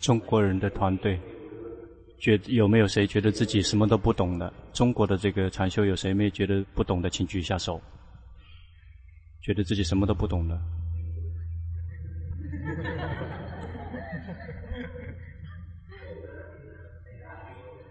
[0.00, 1.18] 中国人的团队，
[2.18, 4.52] 觉有没有谁觉得自己什么都不懂的？
[4.72, 7.10] 中国的这个禅修有谁没觉得不懂的？
[7.10, 7.80] 请举一下手。
[9.40, 10.60] 觉得自己什么都不懂的。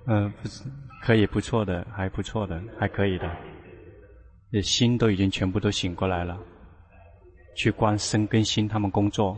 [0.06, 0.64] 嗯、 不是，
[1.02, 4.62] 可以不错的，还不错的，还可以的。
[4.62, 6.38] 心都已经全部都醒过来了，
[7.56, 9.38] 去观身跟心他们工作，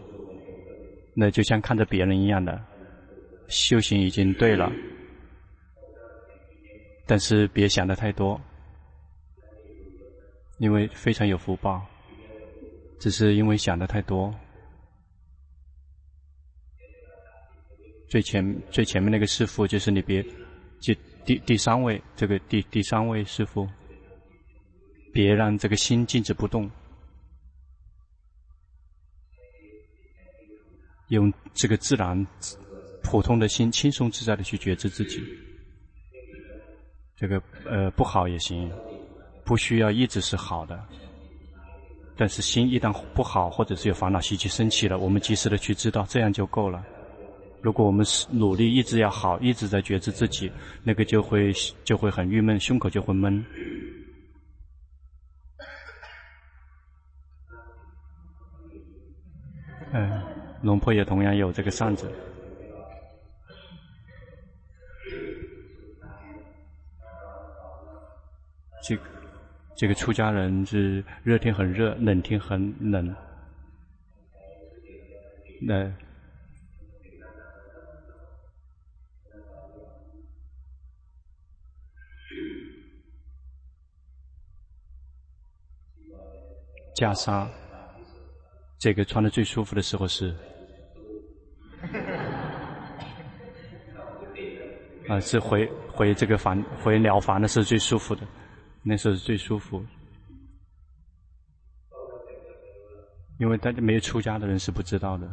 [1.14, 2.64] 那就像看着别人一样的，
[3.48, 4.72] 修行已经对了。
[7.06, 8.40] 但是别想的太多，
[10.60, 11.86] 因为非常有福报，
[13.00, 14.34] 只是因为想的太多。
[18.08, 20.26] 最前最前面那个师傅就是你别。
[20.80, 20.96] 就
[21.26, 23.68] 第第三位，这个第第三位师傅，
[25.12, 26.72] 别让这个心静止不动，
[31.10, 32.26] 用这个自然、
[33.04, 35.22] 普通的心，轻松自在的去觉知自己。
[37.16, 38.72] 这个呃不好也行，
[39.44, 40.82] 不需要一直是好的，
[42.16, 46.82] 但是心一旦不好，或者是有烦恼习气生起了，我们及时的去知道，这样就够了。
[47.62, 50.50] 如果我们是努力一直要好，一直在觉知自己，
[50.82, 51.52] 那个就会
[51.84, 53.44] 就会很郁闷，胸口就会闷。
[59.92, 60.24] 嗯，
[60.62, 62.12] 龙婆也同样有这个扇子。
[68.84, 69.04] 这个
[69.76, 73.16] 这个出家人是热天很热，冷天很冷。
[75.62, 75.92] 那。
[86.96, 87.48] 袈裟，
[88.80, 90.34] 这个穿的最舒服的时候是，
[95.10, 98.26] 啊，是回回这个房回寮房的时候最舒服的，
[98.82, 99.84] 那时候是最舒服，
[103.38, 105.30] 因为大家没有出家的人是不知道的，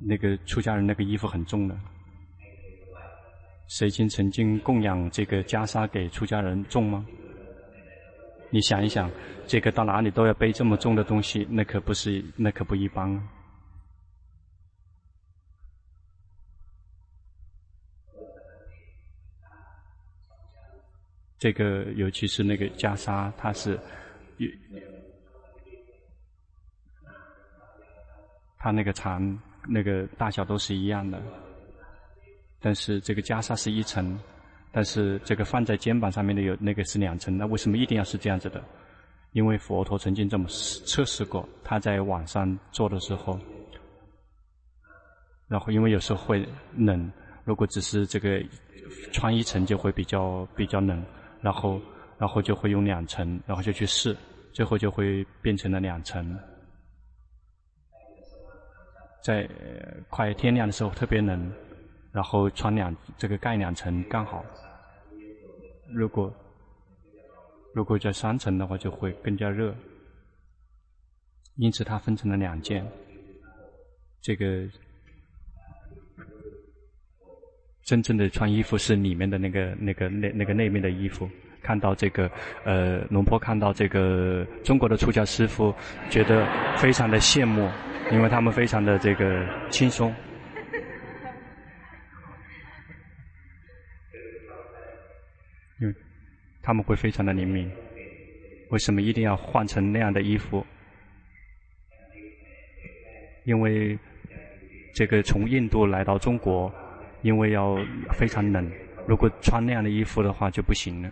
[0.00, 1.76] 那个出家人那个衣服很重的，
[3.66, 7.04] 谁经曾经供养这个袈裟给出家人重吗？
[8.50, 9.10] 你想一想，
[9.46, 13.28] 这个到哪里都要背这么重的东西，那可不是，那可不一般。
[21.38, 23.78] 这个尤其是那个袈裟，它是，
[28.56, 29.38] 它那个长、
[29.68, 31.22] 那个大小都是一样的，
[32.58, 34.18] 但是这个袈裟是一层。
[34.70, 38.62] 但是这个放在肩膀上面的有那个是两层，那为什么一定要是这样子的？
[39.32, 43.38] 因为佛陀曾经这么测试过，他在晚上做的时候，
[45.48, 46.46] 然后因为有时候会
[46.76, 47.10] 冷，
[47.44, 48.42] 如果只是这个
[49.12, 51.04] 穿一层就会比较比较冷，
[51.42, 51.80] 然后
[52.18, 54.16] 然后就会用两层，然后就去试，
[54.52, 56.38] 最后就会变成了两层。
[59.22, 59.48] 在
[60.08, 61.52] 快天亮的时候特别冷，
[62.18, 64.44] 然后穿两这个盖两层刚好。
[65.94, 66.34] 如果
[67.72, 69.72] 如果在三层的话，就会更加热。
[71.54, 72.84] 因此，它分成了两件。
[74.20, 74.68] 这个
[77.84, 81.30] 真正的穿衣服是里面的那个、那个、那那个内面的衣服。
[81.62, 82.28] 看到这个，
[82.64, 85.72] 呃，龙婆看到这个中国的出家师父，
[86.10, 86.44] 觉得
[86.78, 87.70] 非常的羡慕，
[88.10, 90.12] 因为他们非常的这个轻松。
[96.68, 97.66] 他们会非常的灵敏，
[98.68, 100.62] 为什么一定要换成那样的衣服？
[103.44, 103.98] 因为
[104.94, 106.70] 这个从印度来到中国，
[107.22, 107.78] 因为要
[108.12, 108.70] 非常冷，
[109.06, 111.10] 如果穿那样的衣服的话就不行了，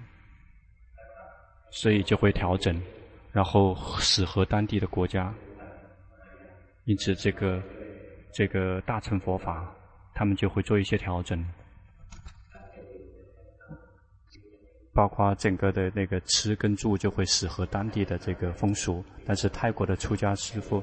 [1.70, 2.78] 所以就会调整，
[3.32, 5.32] 然后适合当地的国家。
[6.84, 7.62] 因此，这个
[8.30, 9.74] 这个大乘佛法，
[10.14, 11.42] 他们就会做一些调整。
[14.96, 20.82] 包括整个的那个吃跟住就会适合当地的这个风俗，但是泰国的出家师父，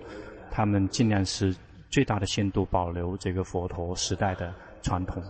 [0.51, 1.51] 他们尽量是
[1.89, 5.23] 最大的限度保留这个佛陀时代的传统，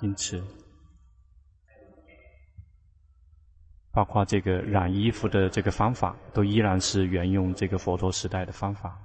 [0.00, 0.42] 因此，
[3.92, 8.98] 包括这个染衣服的这个方法，都依然是沿用这个佛陀时代的方法。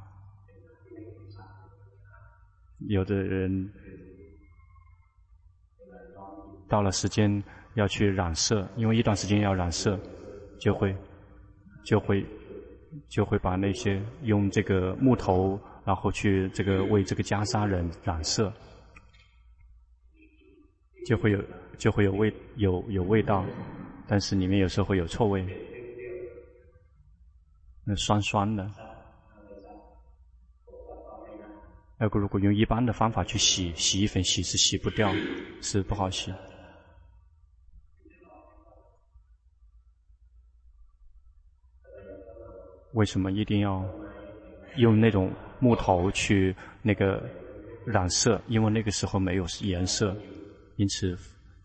[2.87, 3.71] 有的人
[6.67, 7.43] 到了时间。
[7.75, 9.99] 要去染色，因为一段时间要染色，
[10.59, 10.95] 就会，
[11.85, 12.25] 就会，
[13.09, 18.51] 就会把那些用这个木头然后去这个为这个袈裟染染色，
[21.05, 21.43] 就会有
[21.77, 23.45] 就会有味有有味道，
[24.07, 25.45] 但是里面有时候会有臭味，
[27.85, 28.67] 那酸酸的。
[31.97, 35.13] 那个如果用一般的方法去洗，洗衣粉洗是洗不掉，
[35.61, 36.33] 是不好洗。
[42.95, 43.85] 为什么一定要
[44.77, 47.23] 用那种木头去那个
[47.85, 48.41] 染色？
[48.47, 50.15] 因为那个时候没有颜色，
[50.77, 51.17] 因此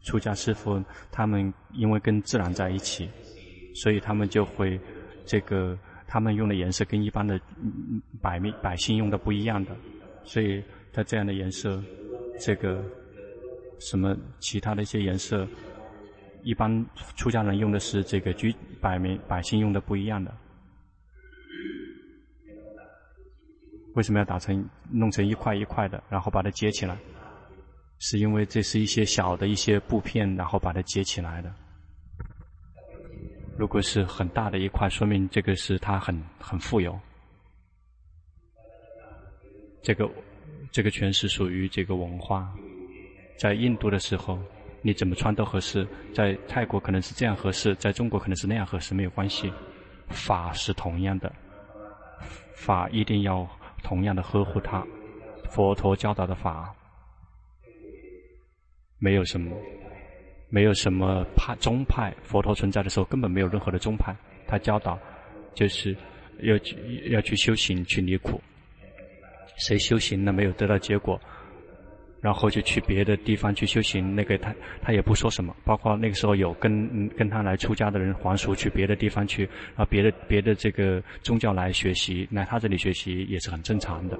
[0.02, 3.08] 出家师父他们因为跟自然在一起，
[3.74, 4.78] 所以他们就会
[5.24, 7.40] 这个他们用的颜色跟一般的
[8.20, 9.70] 百民百姓用的不一样的，
[10.24, 10.62] 所以
[10.92, 11.82] 他这样的颜色，
[12.38, 12.82] 这个
[13.78, 15.46] 什么其他的一些颜色，
[16.42, 16.84] 一般
[17.16, 20.34] 出家人用的是这个居百民百姓用的不一样的。
[23.94, 26.96] 为什么要打成弄成一块一块的，然后把它接起来？
[27.98, 31.52] 是因为这是一些小的一些布片，然后把它接起来的。
[33.58, 36.98] 如果是很大的一块，说明这个是它很很富有。
[39.82, 40.10] 这个
[40.70, 42.50] 这个全是属于这个文化。
[43.36, 44.38] 在印度的时候，
[44.80, 45.84] 你怎么穿都合适；
[46.14, 49.52] 在泰国可能是这样合适，在中国可能是那样合适，没有关系。
[50.08, 51.30] 法是同样的，
[52.54, 53.46] 法一定要。
[53.82, 54.86] 同样的呵护他，
[55.50, 56.74] 佛陀教导的法，
[58.98, 59.56] 没有什么，
[60.48, 62.14] 没有什么派宗派。
[62.22, 64.14] 佛陀存在的时候，根本没有任何的宗派。
[64.46, 64.98] 他教导，
[65.54, 65.96] 就是
[66.42, 68.40] 要去要去修行，去离苦。
[69.56, 71.20] 谁修行了没有得到结果，
[72.20, 75.56] 然后就去别的地方去修行，那个他他也不说什么。
[75.64, 84.18] 包括那个时候有跟跟他来出家的人还俗去别的地方去，啊，别的别的这个宗教来学习，来他这里学习也是很正常的。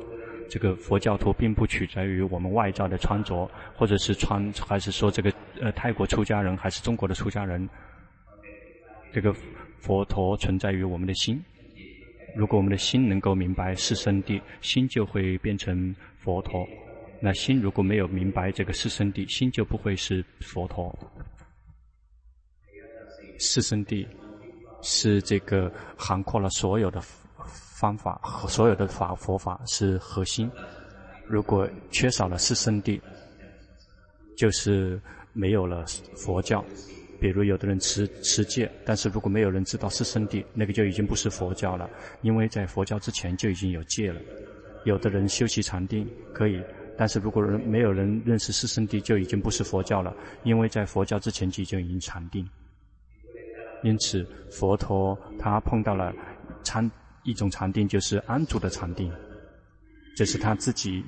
[0.48, 7.68] 这个佛教徒并不取决于我们外在的穿着，或者是穿，还是说这个呃泰国出家人还是中国的出家人，
[9.12, 9.32] 这个
[9.78, 11.40] 佛陀存在于我们的心。
[12.34, 16.66] 如果我们的心能够明白四圣谛，心就会变成佛陀。
[17.22, 20.98] 那心如果没有明白这个四圣谛，心就不会是佛陀。
[23.38, 24.06] 四圣谛
[24.82, 27.00] 是这个涵括了所有的
[27.42, 30.50] 方法和所有的法佛法是核心。
[31.26, 33.00] 如果缺少了四圣谛，
[34.36, 35.00] 就是
[35.32, 35.84] 没有了
[36.16, 36.64] 佛教。
[37.20, 41.88] 比如有的人持持戒，但是如果没有人知道四圣谛，那个就已经不是佛教了，
[42.22, 44.18] 因为在佛教之前就已经有戒了。
[44.84, 46.62] 有的人修习禅定可以。
[47.00, 52.46] 但是如果人没有人认识四圣谛，就已经不是佛教了，因为在佛教之前就已经禅定。
[53.82, 56.12] 因此，佛陀他碰到了
[56.62, 56.90] 禅
[57.22, 59.10] 一种禅定，就是安住的禅定，
[60.14, 61.02] 这是他自己，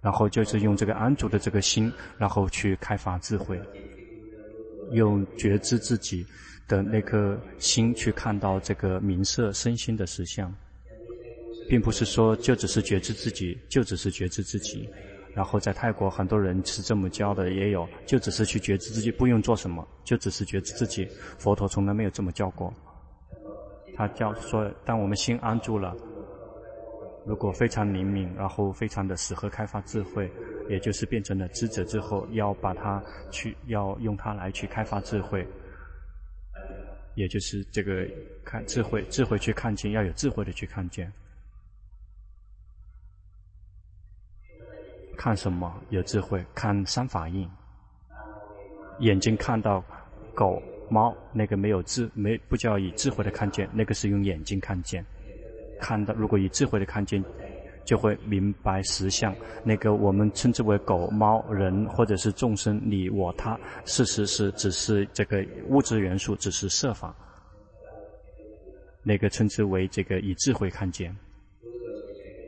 [0.00, 3.60] 然后就是用这个安住的这个心，然后去开发智慧，
[4.92, 6.26] 用觉知自己
[6.66, 10.50] 的那颗心去看到这个名色身心的实相。
[11.68, 14.88] 并不是说就只是觉知自己，就只是觉知自己。
[15.34, 21.08] 然后在泰国很多人是这么教的，也有就只是去觉知自己，不用做什么，就只是觉知自己。
[21.38, 22.72] 佛陀从来没有这么教过。
[23.96, 25.96] 他教说，当我们心安住了，
[27.24, 30.30] 如果非常灵敏，然后非常的适合开发智慧，
[30.68, 35.46] 也就是变成了智者之后，要把它去，要用它来去开发智慧，
[37.14, 38.06] 也就是这个
[38.44, 41.10] 看智慧，智慧去看见，要有智慧的去看见。
[45.16, 46.44] 看什么有智慧？
[46.54, 47.48] 看三法印。
[49.00, 49.82] 眼睛看到
[50.34, 55.04] 狗、猫，那个没有智，没不叫以智慧的看见，那个是用眼睛看见。
[55.80, 57.22] 看到如果以智慧的看见，
[57.84, 59.34] 就会明白实相。
[59.64, 67.14] 那个我们称之为狗、猫、人或者是众生、你、我、他，事实是只是这个物质元素，只是设法。
[69.02, 71.16] 那个称之为这个以智慧看见。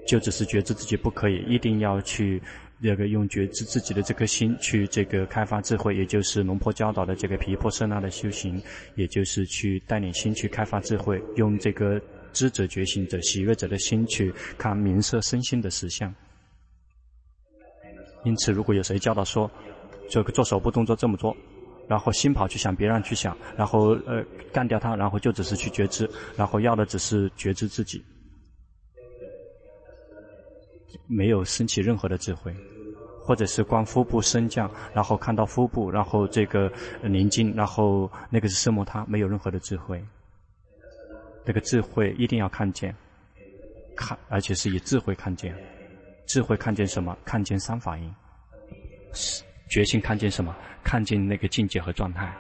[0.07, 2.41] 就只是觉知自己不可以，一定要去
[2.79, 8.61] 那个用觉知自己的这颗心去这个开发智慧，也就是龙婆教导的这个皮婆舍那的修行，
[8.97, 12.01] 也就是去带领心去开发智慧，用这个
[12.33, 16.15] 知者、觉醒者、喜悦者的心去看名色身心的实相。
[18.25, 19.51] 因此，如果有谁教导说
[20.11, 21.35] 这个做手部动作这么做，
[21.89, 28.03] 然后心跑去想别人去想，然后呃干掉他，然后就只是去觉知，然后要的只是觉知自己。
[31.07, 32.55] 没有升起任何的智慧，
[33.21, 36.73] 或者是观腹部升降，然后看到腹部，然后这个
[37.03, 40.03] 宁静，然后那个是色摩他，没有任何的智慧。
[41.45, 42.95] 这个智慧一定要看见，
[43.97, 45.55] 看，而且是以智慧看见。
[46.27, 47.17] 智慧看见什么？
[47.25, 48.15] 看见三法印。
[49.69, 50.57] 决心看见什么？
[50.83, 52.35] 看见那个境界和状态。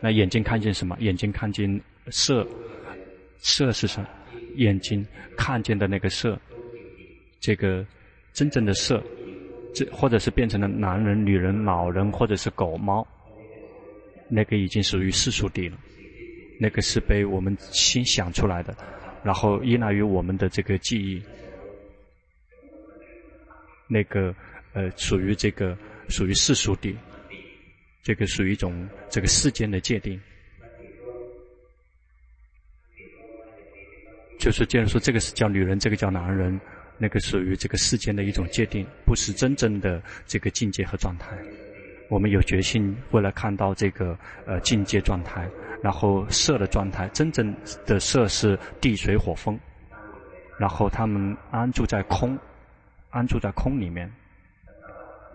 [0.00, 0.96] 那眼睛看见什么？
[1.00, 2.46] 眼睛看见色。
[3.40, 4.08] 色是什么？
[4.56, 6.36] 眼睛看见的那个色，
[7.38, 7.86] 这个
[8.32, 9.02] 真正的色，
[9.74, 13.06] 这或者是变成了男人、女人、老人，或者是狗猫，
[14.28, 15.78] 那个已经属于世俗地了。
[16.60, 18.76] 那个是被我们心想出来的，
[19.22, 21.22] 然后依赖于我们的这个记忆。
[23.86, 24.34] 那个
[24.72, 25.76] 呃，属于这个
[26.08, 26.96] 属于世俗地，
[28.02, 30.20] 这个属于一种这个世间的界定。
[34.38, 36.60] 就是，既然说这个是叫女人，这个叫男人，
[36.98, 41.38] 那个属于这个世间的一种界定，不是真正的这个境界和状态。
[42.10, 45.48] 我们有决心，为了看到这个呃境界状态，
[45.82, 47.54] 然后色的状态，真正
[47.86, 49.58] 的色是地水火风，
[50.58, 52.38] 然后他们安住在空，
[53.10, 54.10] 安住在空里面，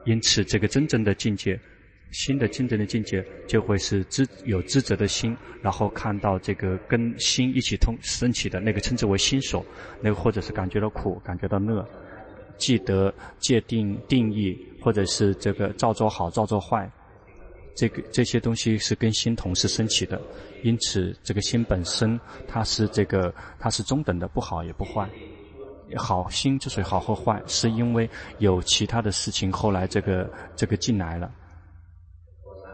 [0.05, 1.59] 因此这个真正的境界。
[2.13, 9.65] 新的真正的境界就会是知有知者的心，然后看到这个跟心一起通升起的那个称之为心所，
[9.99, 11.85] 那个或者是感觉到苦，感觉到乐，
[12.57, 16.89] 记得界定定义，或者是这个造作好造作坏，
[17.75, 20.21] 这个这些东西是跟心同时升起的，
[20.61, 25.09] 因此这个心本身它是这个它是中等的，不好也不坏，
[25.95, 31.31] 好心之所以好和坏，是因为有其他的事情后来这个这个进来了。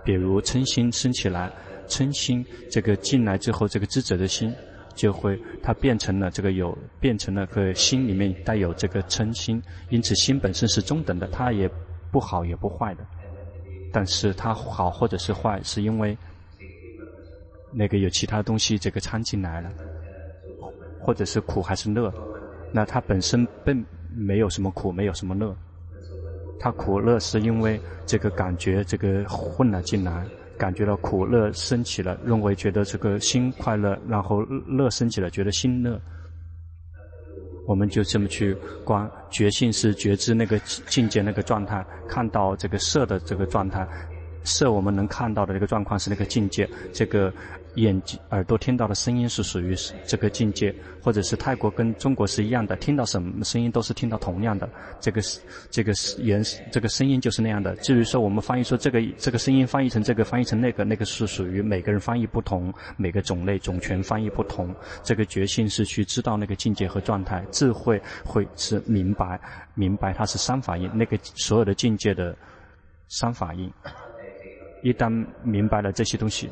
[0.10, 1.52] 比如嗔心升起来，
[1.88, 4.52] 嗔心这个进来之后，这个智者的心
[4.96, 11.70] 就会它变成了这个有变成了个心里面带有这个嗔心，因此心本身是中等的，它也
[12.12, 13.06] 不好也不坏的，
[13.94, 16.18] 但是它好或者是坏，是因为
[17.72, 19.72] 那个有其他东西这个掺进来了，
[21.00, 22.12] 或者是苦还是乐，
[22.74, 25.56] 那它本身并没有什么苦，没有什么乐。
[26.60, 30.26] 他苦乐是因为这个感觉，这个混了进来，
[30.58, 36.00] 感觉到苦乐升起了，认为觉得这个心快乐，然后乐升起了，觉得心乐。
[37.66, 43.88] 我们就这么去观，觉性是觉知那个境界那个状态，看到这个色的这个状态，
[44.44, 47.34] 色我们能看到的这个状况是那个境界，这个。
[47.76, 54.68] 眼睛、耳朵听到的声音是属于这个境界，或者是泰国跟中国是一样的，听到什么声音都是听到同样的，
[55.00, 57.76] 这个是这个是原这个声音就是那样的。
[57.78, 64.74] 至于说我们翻译说这个这个声音翻译成这个翻译成那个，那个是属于每个人翻译不同，每个种类种群翻译不同。
[65.04, 69.40] 这个觉性是去知道那个境界和状态，智慧会是明白
[69.76, 72.36] 明白它是三法印，那个所有的境界的
[73.08, 73.72] 三法印。
[74.82, 76.50] 一旦明白了这些东西。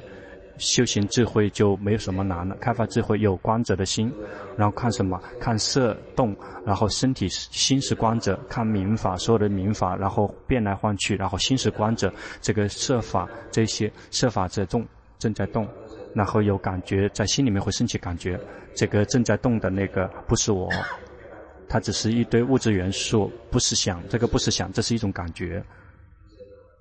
[0.58, 2.56] 修行智慧就没有什么难了。
[2.62, 4.12] 开发智慧有观者的心，
[4.58, 5.22] 然后看什么？
[5.40, 6.36] 看色动，
[6.66, 12.12] 然后身体心是观者，看明法，所有的明法，然后变来换去，然后心是观者。
[12.42, 14.86] 这个色法这些色法在动，
[15.20, 15.68] 正在动，
[16.14, 18.40] 然后有感觉在心里面会升起感觉。
[18.76, 20.70] 这个正在动的那个不是我，
[21.70, 25.64] 它只是一堆物质元素，不是想，这个不是想，这是一种感觉。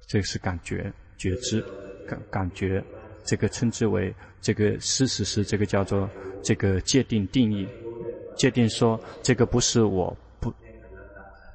[0.07, 1.61] 这是感觉觉知
[2.07, 2.83] 感感觉。
[3.27, 6.09] 这个称之为这个事实是这个叫做
[6.43, 7.67] 这个界定定义，
[8.37, 10.53] 界定说这个不是我不，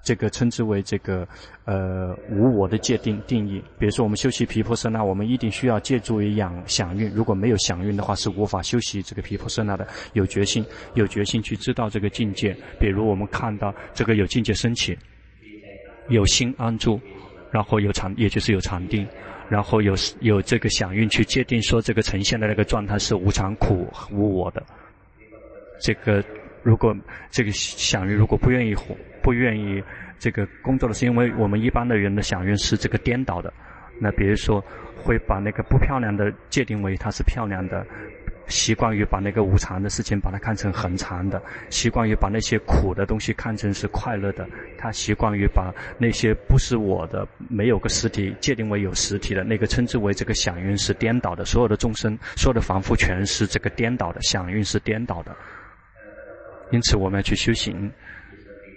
[0.03, 1.25] 这个称之为这个
[1.63, 3.63] 呃无我的界定定义。
[3.79, 9.87] 比如说我们修习毗婆舍那，我们一定需要借助于养响蕴，如果没有响蕴的话，是无法修习这个毗婆舍那的。
[10.13, 12.53] 有决心，有决心去知道这个境界。
[12.79, 14.97] 比如我们看到这个有境界升起，
[16.09, 16.99] 有心安住，
[17.49, 19.07] 然后有禅，也就是有禅定。
[19.51, 24.63] 然后有有这个响应去界定说这个呈现的那个状态是无常苦无我的，
[25.81, 26.23] 这个
[26.63, 26.95] 如果
[27.29, 28.73] 这个响应如果不愿意
[29.21, 29.83] 不愿意
[30.17, 33.51] 这个工作的是因为我们一般的人的响应是这个颠倒的，
[33.99, 34.63] 那比如说
[34.95, 37.85] 会把那个不漂亮的界定为它是漂亮的。
[38.51, 41.41] 习惯于把那个无常的事情把它看成很常的，
[41.71, 55.35] 习惯于把那些苦的东西看成是快乐的，他习惯于把那些不是我的、没有个实体界定为有实体的那个称之为这个响蕴是颠倒的，所有的众生、所有的凡夫全是这个颠倒的，响蕴是颠倒的。
[56.71, 57.91] 因此，我们要去修行，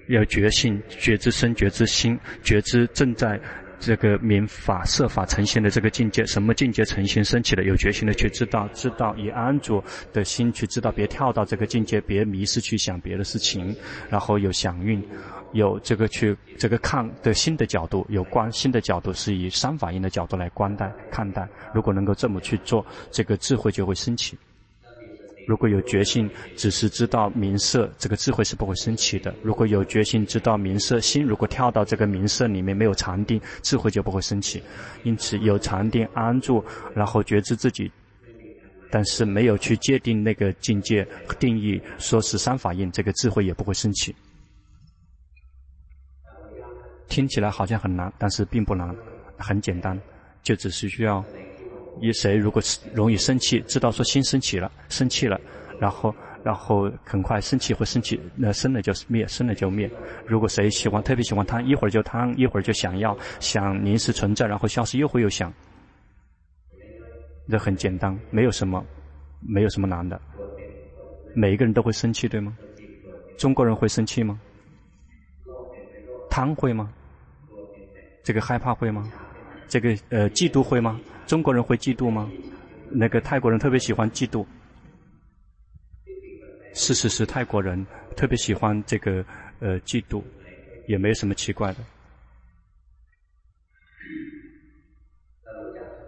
[0.08, 3.38] 要觉性、觉知身、觉知心、觉知正在。
[3.84, 7.64] 这个明法设法呈现的这个境界，什么境界呈现升起的？
[7.64, 13.76] 有决心的去知道，知道以安住的心去知道，别跳到这个境界，别迷失去想别的事情。
[14.08, 15.02] 然后有响应，
[15.52, 21.46] 有这个去这个看的新的角度，有观新的角度，是以三法印的角度来观待看待。
[21.74, 24.38] 如果能够这么去做，这个智慧就会升起。
[25.46, 29.34] 如果有决心，只是知道名色，这个智慧是不会升起的。
[29.42, 34.62] 如果有决心知道名色，心如果跳到这个名色里面没有禅定，智慧就不会升起。
[35.02, 37.92] 因此有禅定安住，然后觉知自己，
[38.90, 41.06] 但是没有去界定那个境界
[41.38, 44.14] 定义，说是三法印，这个智慧也不会升起。
[47.06, 48.96] 听起来好像很难，但是并不难，
[49.36, 50.00] 很简单，
[50.42, 51.22] 就只是需要。
[52.00, 55.40] 一谁如果容易生气，知道说心生气了，生气了，
[55.78, 59.90] 然后然后很快生气会生气，那生了就灭，生了就灭。
[60.26, 65.52] 如果谁喜欢特别喜欢贪，一会儿就贪，一会儿就想要，想临时存在，然后消失又会又想。
[67.48, 68.84] 这很简单，没有什么，
[69.40, 70.20] 没有什么难的。
[71.34, 72.56] 每一个人都会生气，对吗？
[73.36, 74.40] 中国人会生气吗？
[76.30, 76.92] 贪会吗？
[78.22, 79.10] 这个害怕会吗？
[79.68, 81.00] 这个呃嫉妒会吗？
[81.26, 82.30] 中国人会嫉妒吗？
[82.90, 84.44] 那个泰国人特别喜欢嫉妒。
[86.74, 89.24] 事实是泰国人特别喜欢这个
[89.60, 90.22] 呃嫉妒，
[90.86, 91.78] 也没什么奇怪的。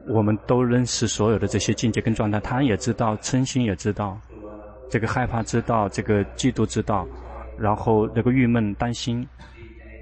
[0.08, 4.20] 我们都认识所有的这些境界跟状态，他也知道，嗔心也知道，
[4.88, 7.06] 这个害怕知道，这个嫉妒知道，
[7.58, 9.26] 然后那个郁闷担心，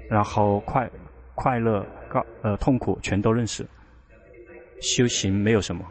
[0.09, 0.89] 然后快
[1.33, 3.65] 快乐高呃痛苦全都认识。
[4.81, 5.85] 修行没有什么，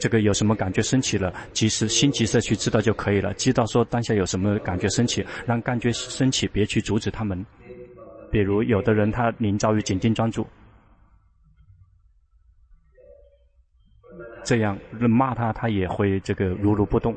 [0.00, 3.32] 这个有什么感觉升起了，及时心即时去知道就可以了。
[3.34, 7.44] 知道说当下有什么感觉升起，让感觉升起，别去阻止他们。
[8.30, 10.46] 比如有的人他临遭遇紧盯专注，
[14.42, 17.14] 这样骂他，他也会这个如如不动。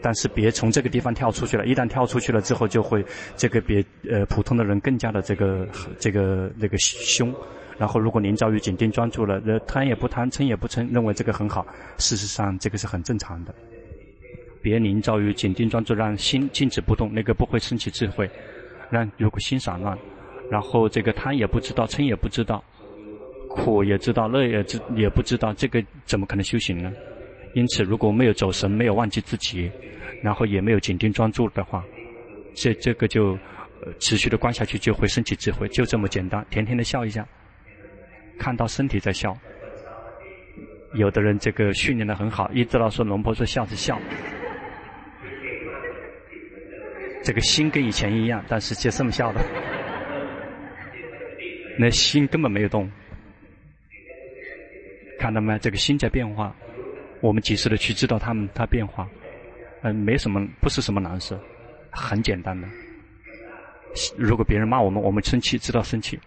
[0.00, 3.04] 但是别从这个地方跳出去了，一旦跳出去了之后，就会
[3.36, 5.66] 这个别呃普通的人更加的这个
[5.98, 7.34] 这个那个凶。
[7.78, 11.66] 然后，如果您遭遇紧盯专注了，那贪也不贪，嗔也不嗔，认为这个很好。
[11.98, 13.54] 事实上，这个是很正常的。
[14.62, 18.28] 别您遭遇紧盯专注，让心静止不动，那个不会升起智慧。
[18.88, 19.98] 让如果心散乱，
[20.50, 22.64] 然后这个贪也不知道，嗔也不知道，
[23.50, 26.92] 苦也知道，乐也知也不知道，这个怎么可能修行呢？
[27.54, 29.70] 因此，如果没有走神，没有忘记自己，
[30.22, 31.84] 然后也没有紧盯专注的话，
[32.54, 33.32] 这这个就、
[33.84, 36.46] 呃、持续的观下去，就会升起智慧，就这么简单。
[36.48, 37.26] 甜甜的笑一下。
[38.38, 39.36] 看到身体在笑，
[40.94, 43.98] 有的人这个训练的很好，一知道说龙婆说笑是笑，
[47.22, 49.40] 这个心跟以前一样，但是就这么笑的，
[51.78, 52.90] 那心根本没有动，
[55.18, 55.58] 看到没？
[55.58, 56.54] 这个心在变化，
[57.20, 59.08] 我们及时的去知道他们他变化，
[59.82, 61.36] 嗯，没什么，不是什么难事，
[61.90, 62.68] 很简单的。
[64.16, 66.18] 如果别人骂我们，我们生气，知道生气，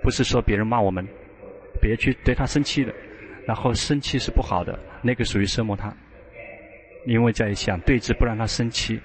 [0.00, 1.06] 不是说别人骂我们。
[1.84, 2.94] 别去对他生气的，
[3.46, 5.94] 然后生气是不好的，那个属于奢摩他，
[7.04, 8.98] 因为在想对治，不让他生气。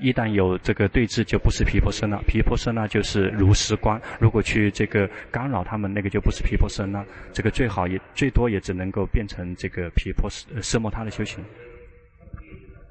[0.00, 4.00] 一旦有这个对治，就不是毗婆舍那，毗婆舍那就是如实观。
[4.20, 7.04] 如果去这个干扰他们，那个就不是毗婆舍那。
[7.32, 11.42] 这个最好也最多也只能够变成这个毗婆舍奢摩他的修行。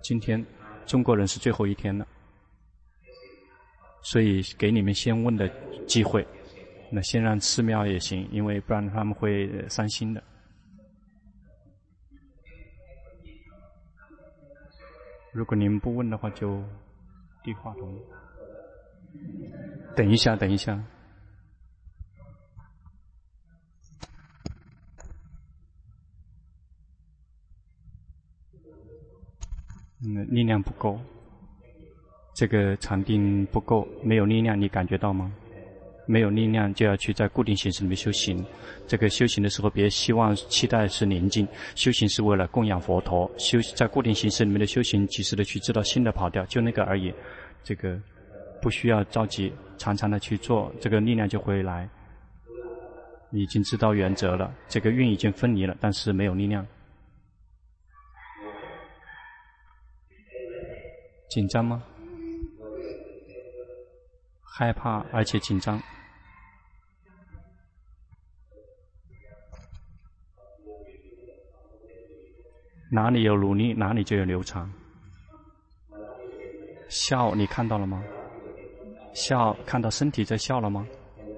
[0.02, 0.44] 今天
[0.86, 2.08] 中国人是最后一天了，
[4.02, 5.50] 所以给你们先问的
[5.86, 6.26] 机会。
[6.96, 10.24] 那先让寺庙也行，因为不然他们会伤心的。
[15.32, 16.64] 如果你们不问的话，就
[17.44, 18.00] 递话筒。
[19.96, 20.80] 等一下，等一下。
[30.06, 31.00] 嗯，力量不够，
[32.36, 35.34] 这个禅定不够，没有力量，你感觉到吗？
[36.06, 38.46] 没有力量，就要去在固定形式里面修行。
[38.88, 41.48] 这个修行的时候，别希望期待是宁静。
[41.76, 43.30] 修行是为了供养佛陀。
[43.38, 47.14] 修在固定形式里面的修行，及时的去知道心的跑掉，就那个而已。
[47.64, 48.00] 这个
[48.62, 51.90] 不需要着急，常常的去做，这个力量就会来。
[53.32, 56.66] 已经知道原则了，这个运已经分离了，但是没有力量。
[61.30, 61.82] 紧张吗？
[64.56, 65.82] 害怕而且紧张。
[72.94, 74.72] 哪里有努力，哪里就有流畅。
[76.90, 78.04] 笑，你看到了吗？
[79.16, 80.88] 笑，看到身体在笑了吗？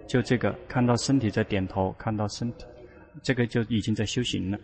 [0.05, 2.65] 就这个，看到身体在点头，看到身体，
[3.23, 4.59] 这个就已经在修行了。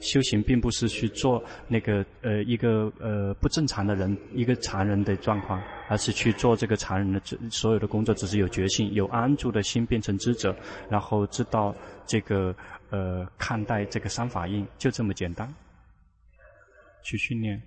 [0.00, 7.20] 修行并不是去做那个呃一个呃不正常的人，一个常人的状况，而是去做这个常人的
[7.50, 10.56] 所有的工作，只是有决心，有安住的心变成知者，
[10.88, 11.72] 然后知道
[12.04, 12.52] 这个
[12.90, 15.48] 呃看待这个三法印，就这么简单。
[17.02, 17.60] 去训练，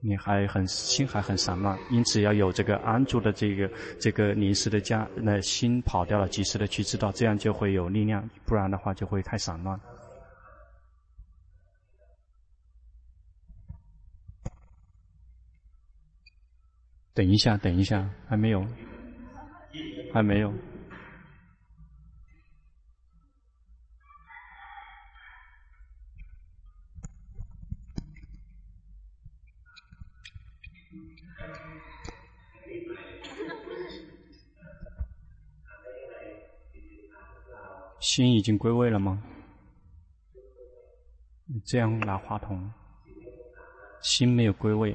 [0.00, 9.80] 你还很心还很散乱，因此要有这个安住的这个这个临时的家，那心跑掉了，及时的去知道，这样就会有力量，不然的话就会太散乱。
[17.14, 18.66] 等一下，等一下，还没有，
[20.12, 20.52] 还没有。
[38.14, 39.20] 心已经归位了吗？
[41.66, 42.72] 这样拿话筒，
[44.02, 44.94] 心没有归位，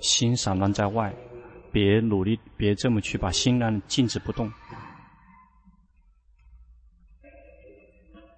[0.00, 1.14] 心散乱在外。
[1.70, 4.50] 别努力，别这么去把心让静止不动。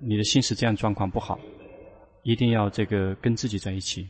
[0.01, 1.39] 你的心是这样状况不好，
[2.25, 4.09] 一定要这个跟自己在一起。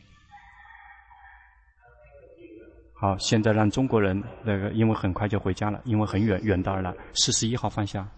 [2.95, 6.91] 好，现在让中国人那个，因为很快就回家了，因为很远，远道而来。
[7.13, 8.09] 四十一号放下，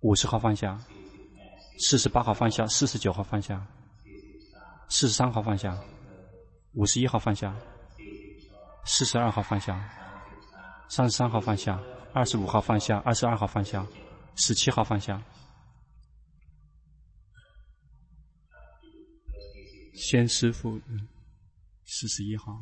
[0.00, 0.78] 五十号放下，
[1.78, 3.66] 四十八号放下，四十九号放下，
[4.88, 5.78] 四十三号放下，
[6.72, 7.54] 五十一号放下。
[8.86, 9.78] 四十二号放下，
[10.88, 11.78] 三十三号放下，
[12.14, 13.86] 二十五号放下，二十二号放下，
[14.36, 15.22] 十七号放下。
[19.94, 20.80] 先师父，
[21.84, 22.58] 四十一号。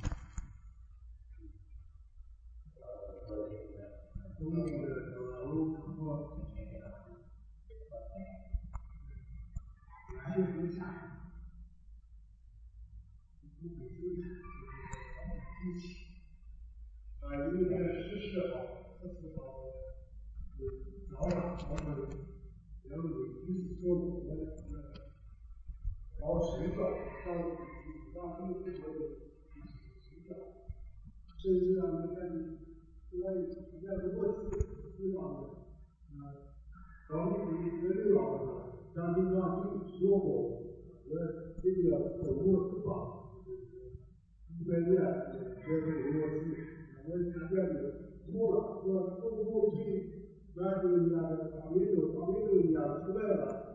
[17.49, 18.53] 啊，因为在十四号、
[19.01, 19.41] 十四号
[21.11, 21.81] 早上，我们
[22.85, 23.05] 两位
[23.47, 24.03] 居士说的，
[26.19, 26.77] 然后睡觉，
[27.25, 27.27] 到
[28.21, 30.31] 晚上的时候睡觉，
[31.39, 32.19] 所以这样你看，
[33.11, 33.25] 现在
[33.71, 34.39] 现在如果是
[34.95, 35.19] 希望
[36.19, 36.21] 啊，
[37.09, 37.33] 当你
[37.81, 38.49] 睡睡觉了，
[38.95, 39.41] 像平常
[39.73, 40.29] 你说过，
[41.09, 41.11] 我
[41.63, 41.87] 这个
[42.19, 42.91] 走路是吧？
[44.61, 44.91] 一百年，
[45.67, 46.37] 就是如果是。
[46.37, 46.78] 我强调你错了，说走过去，
[50.55, 51.17] 那就人家
[51.55, 53.68] 长眉头，长眉头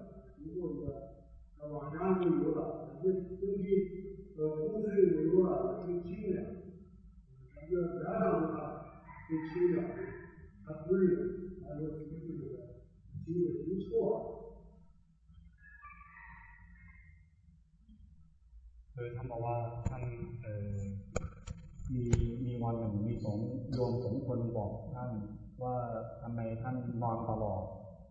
[26.74, 27.64] านนอนตลอด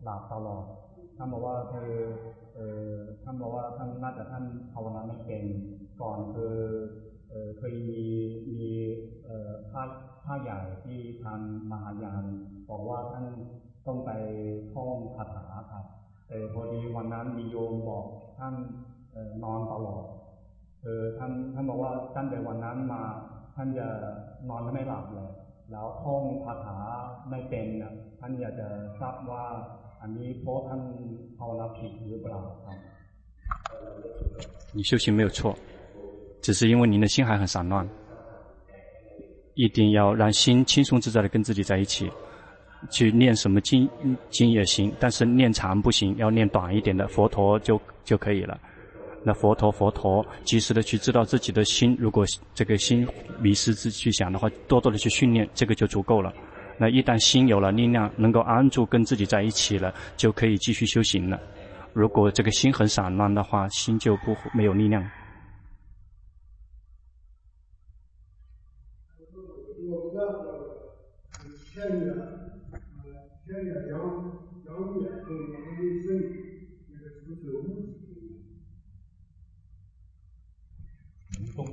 [0.03, 0.65] หลับตลอด
[1.17, 1.91] ท่านบอกว่าคือ
[2.55, 2.91] เออ
[3.23, 5.43] ท่านบอกว่าท่านน่าจะท่านภาวนาไม่เก่ง
[6.01, 6.55] ก่อนคือ
[7.29, 8.03] เออเคยมี
[8.53, 8.67] มี
[9.25, 9.83] เอ่อพระ
[10.25, 12.23] พระใหญ่ที่ทำมหายาน
[12.69, 13.25] บอกว่าท่าน
[13.87, 14.11] ต้องไป
[14.73, 15.85] ท่องคาถาครับ
[16.27, 18.05] แต่พอดีวันนั้นมีโยมบอก
[18.37, 18.53] ท่าน
[19.15, 20.05] ออนอนตลอด
[20.83, 23.01] เออท่านท่านบอกว่าตั้งแต่วันนั้นมา
[23.55, 23.87] ท่านจะ
[24.49, 25.29] นอนไม่หลับเลย
[25.70, 26.76] แล้วท่องคาถา
[27.30, 28.68] ไม่เป็นนะท่านอยากจะ
[29.00, 29.44] ทราบว่า
[30.02, 30.80] อันนี้เพราะท่าน
[31.38, 32.76] ภาวนาผิดหรือเปล่าครับ
[34.76, 35.56] 你修行没有错，
[36.42, 37.88] 只是因为您的心还很散乱，
[39.54, 42.10] 一定要让心轻松自在的跟自己在一起，
[42.90, 43.88] 去念什么经
[44.30, 48.60] 经也行，但是念长不行，要念短一点的佛陀就就可以了。
[49.25, 53.07] 那佛陀，佛陀及时的去知道自己的心，如果这个心
[53.39, 56.33] 迷失自己去想的话，多多的去训练，这个就足够了。
[56.77, 61.39] 那一旦心有了力量，能够安住跟自己在一起了，就可以继续修行了。
[61.93, 65.09] 如果这个心很散乱的话，心就不没有力量。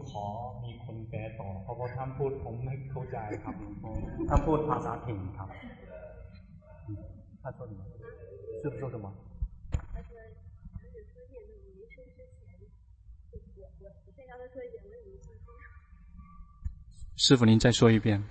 [0.09, 0.25] ขอ
[0.63, 3.55] มีคนแปลต่อเพราะว่าท่านพูดผมไม่เข้าใจ ครับ
[4.29, 5.49] ท ่านพูดภาษาถิ่นครับ
[7.43, 7.81] 他说什么？
[8.61, 9.05] 师父说什么？
[9.93, 10.09] 他说，
[10.81, 12.41] 就是说念那种没生之前，
[13.31, 15.45] 我我我再刚才说一遍，我有信心。
[17.17, 18.23] 师父，您再说一遍。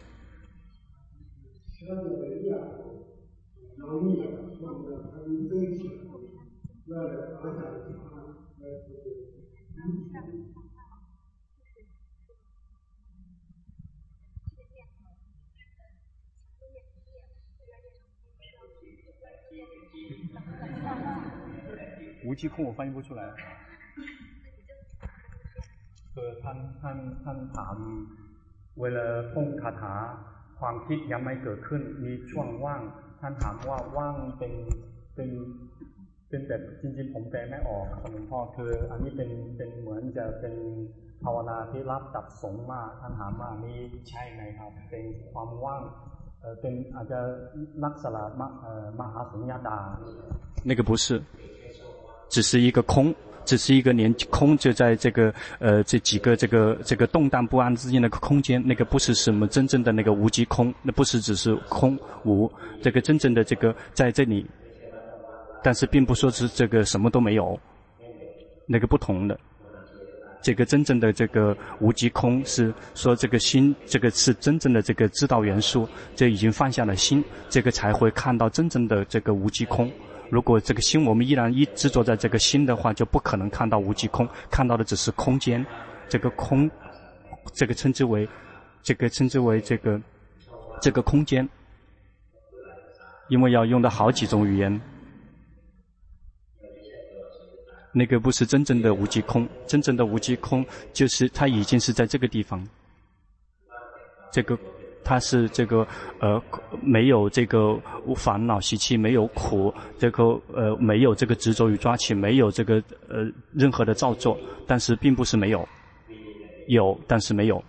[22.29, 23.23] 无极空，我翻译不出来。
[26.12, 27.77] คือท่านท่านท่านถาม
[28.81, 29.94] เวลาท่องคาถา
[30.59, 32.81] ความคิดยังไม่เกิดขึ้นมีช่วงว่าง
[33.20, 34.53] ท่านถามว่าว่างเป็น
[35.14, 35.31] เป็น
[36.29, 40.55] เป็นแบบจริงๆผมแปลไม่ออกครับหลวงพ่อคืออันนี้เป็นเป็นเหมือนจะเป็น
[41.25, 45.83] ภาวนาที่รับจากสงฆ์มาท่านถามว่านี่ใช่ไหมครับ เป็นความว่าง
[46.40, 47.20] เออเป็นอาจจะ
[47.85, 49.79] ลักษณะมเอ่อมหาสุญญาตา
[50.66, 51.23] 那个不是，
[52.30, 53.13] 只是一个空，
[53.44, 64.46] 只是一个连空就在这个呃这几个这个这个动荡不安之间的空间，那个不是什么真正的那个无极空，那不是只是空无，这个真正的这个在这里，
[65.63, 67.60] 但是并不说是这个什么都没有，
[68.68, 69.39] 那个不同的，
[70.42, 79.92] 这个真正的这个无极空是说这个心，这个是真正的这个知道元素，这已经放下了心，这个才会看到真正的这个无极空。
[80.30, 85.65] 如果这个心我们依然一执着在这个心的话，就不可能看到无极空，看到的只是空间。
[86.08, 86.70] 这个空，
[87.54, 88.28] 这个称之为，
[88.84, 90.00] 这个称之为这个，
[90.82, 91.48] 这个空间。
[93.28, 94.82] 因为要用到好几种语言，
[97.92, 102.68] 那个不是真正的无极空，真正的无极空就是它已经是在这个地方，
[104.32, 104.58] 这个。
[105.10, 105.88] 他是这个
[106.19, 106.39] 呃
[106.84, 107.82] 没有这个
[108.15, 112.76] 烦恼习气，没有苦，这个呃没有这个执着与抓取，没有这个
[113.08, 115.67] 呃任何的造作，但是并不是没有，
[116.67, 117.60] 有但是没有。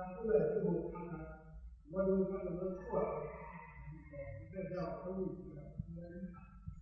[0.00, 1.12] 他后来之后看看，
[1.92, 3.28] 我有看到个错，
[4.50, 5.76] 在叫公益的，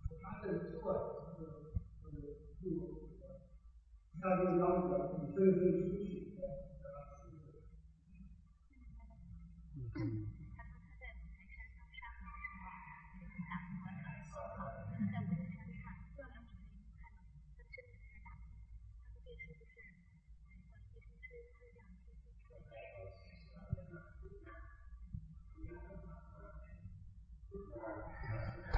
[0.09, 0.81] 我看这个错
[1.35, 1.39] 是
[2.61, 2.79] 是有，
[4.21, 4.87] 那就要求
[5.19, 5.98] 你真正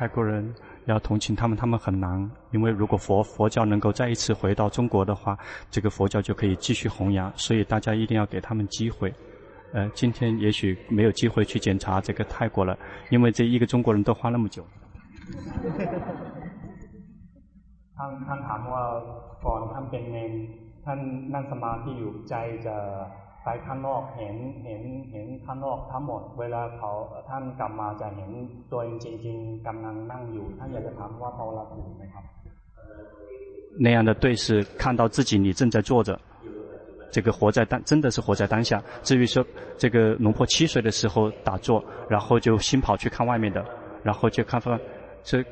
[0.00, 5.38] 泰国人要同情他们，他们很难，因为如果佛佛教能够再一次回到中国的话，
[5.70, 9.12] 这个佛教就可以继续弘扬，所以大家一定要给他们机会。
[9.72, 12.76] 呃，今天也许没有机会去检查这个泰国了，
[13.10, 14.64] 因为这一个中国人都花那么久。
[17.96, 18.84] ท่านท่านถามว่า
[19.44, 20.32] ก่อนท่านเป็นเนร
[20.84, 20.98] ท่าน
[21.34, 22.34] นั่งสมาธิอยู่ใจ
[22.66, 22.76] จะ
[23.44, 26.90] ไปข้างนอกเห็นเห็นเห็นข้างนอกทั้งหมดเวลาเขา
[27.28, 28.30] ท่านกลับมาจะเห็น
[28.72, 32.24] ตัวเองจริงๆกำลังนั่งอยู่ท่านอยากจะถามว่าภาวนาถูกไหมครับ
[33.84, 36.18] 那样的对是看到自己你正在坐着，
[37.10, 38.82] 这个活在当真的是活在当下。
[39.02, 39.44] 至于说
[39.76, 43.62] 这个龙婆七岁的时候打坐，然后就心跑去看外面的，
[44.02, 44.80] 然后就看发
[45.22, 45.44] 这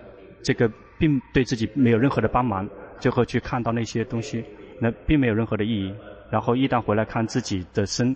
[0.43, 2.67] 这个并对自己没有任何的帮忙，
[2.99, 4.43] 就会去看到那些东西，
[4.81, 5.95] 那并没有任何的意义。
[6.30, 8.16] 然后一旦回来看自己的身，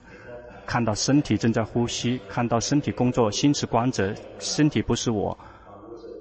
[0.65, 5.37] 看到身体正在呼吸，看到身体工作，心是观者，身体不是我，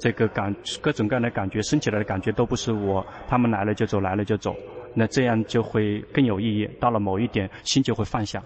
[0.00, 4.56] 这个感各种各样的感觉，升起来的感觉都不是我，他们来了就走，来了就走，
[4.94, 6.68] 那这样就会更有意义。
[6.80, 8.42] 到了某一点，心就会放下，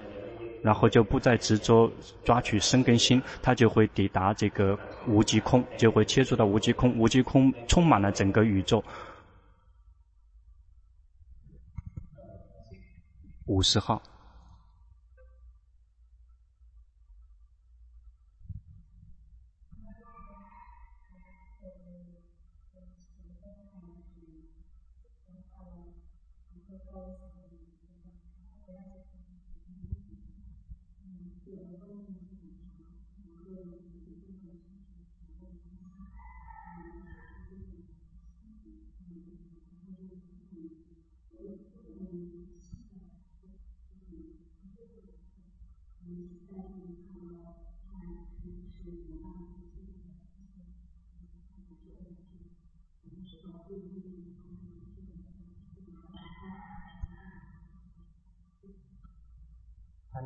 [0.63, 1.91] 然后就不再执着
[2.25, 8.83] 抓取身跟心，他就会抵达这个无极空，就会切入到无极空，无极空充满了整个宇宙。
[13.47, 14.03] 五十号。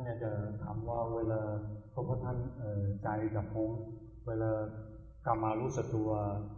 [0.04, 0.30] อยากจะ
[0.62, 1.40] ถามว่าเวลา
[1.92, 2.38] พระพุทธท่าน
[3.02, 3.70] ใจกับพุง
[4.26, 4.50] เวลา
[5.26, 6.10] กลับมารู้สึกตัว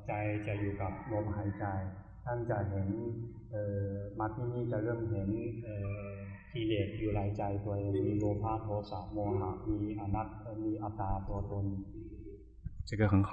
[0.07, 0.13] ใจ
[0.47, 1.65] จะอยู่กับลมหายใจ
[2.25, 2.89] ท่านจะเห็น
[4.19, 5.29] มาที่นี่จะเริ่มเห็น
[6.53, 10.29] กิเลสอยู่ในใจตัวเองมีโลภะโทสะโมหะมีอนัต
[10.63, 11.67] มีอัตตาตัวตน
[12.89, 13.31] 这个很好。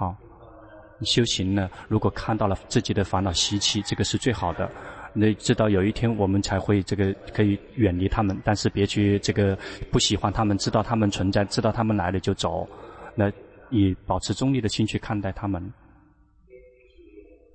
[1.02, 4.70] 修行呢，如果看到了自己的烦恼习气，这个是最好的。
[5.13, 9.57] 那知道有一天我们才会这个可以远离他们，但是别去这个
[9.91, 12.67] 不喜欢他们，知道他们存在，知道他们来了就走。
[13.13, 13.31] 那
[13.69, 15.61] 以保持中立的心去看待他们。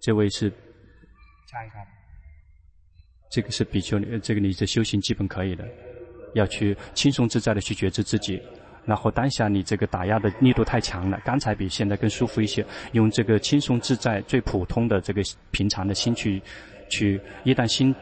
[0.00, 0.52] 这位是，
[3.30, 5.66] 这个是比丘尼，这个你的修行基本可以的，
[6.34, 8.40] 要去轻松自在的去觉知自己。
[8.84, 12.64] 然后当下你这个打压的力度太强了，刚才比现在更舒服一些。
[12.92, 16.40] 用这个轻松自在、最普通的这个平常的心去，
[16.88, 17.94] 去一旦心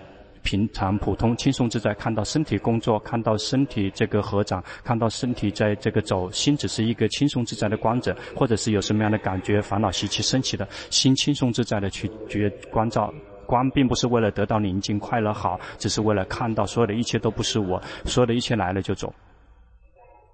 [0.43, 13.13] 平常、普通、轻松自在，看到身体工作，看到身体这个合掌，看到身体在这个走，心只是一个轻松自在的观者，或者是有什么样的感觉、烦恼习气升起的，心轻松自在的去觉观照。
[13.47, 19.13] 观并不是为了得到宁静、快乐、好，只是为了看到所有的一切都不是我，所有的一切来了就走。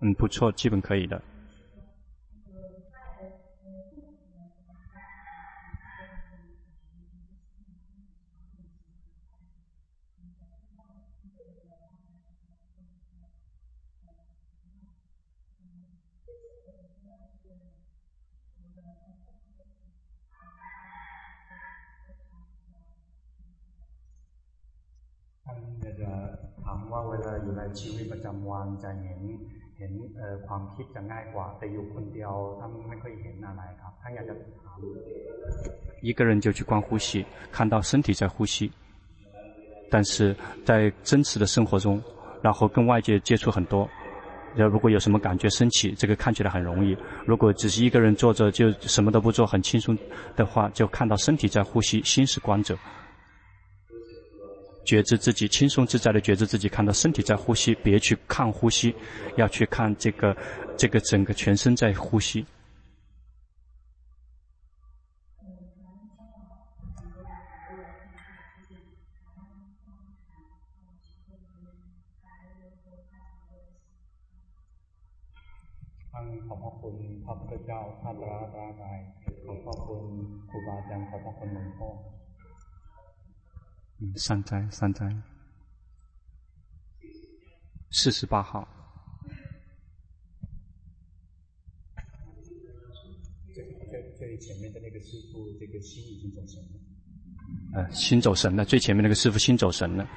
[0.00, 1.20] 嗯，不错，基本可以的。
[26.69, 29.05] 个谈话为了有了机会不讲完在您。
[29.79, 29.93] เห็น
[30.47, 34.77] ความคิดจะง่ายกว่าแต่อยู่คนเดียวท่านไม่ค่อยเห็นอะไรครับท่านอยากจะถาม
[36.07, 38.71] 一个人就去观呼吸，看到身体在呼吸，
[39.89, 42.01] 但是在真实的生活中，
[42.41, 43.89] 然后跟外界接触很多，
[44.55, 49.97] 如果有什么感觉升起，这个看起来很容易；如果只是一个人坐着就什么都不做，很轻松
[50.37, 52.77] 的话，就看到身体在呼吸，心是观者。
[54.90, 58.92] 觉知自己轻松自在的觉知自己，看到身体在呼吸，别去看呼吸，
[59.36, 60.36] 要去看这个
[60.76, 62.44] 这个整个全身在呼吸。
[84.16, 85.14] 善哉善哉，
[87.90, 88.66] 四十八号。
[93.52, 96.68] 最最最前面的那个师傅，这个心已经走神了。
[97.74, 98.64] 呃，心走神了。
[98.64, 100.08] 最前面那个师傅心走神了。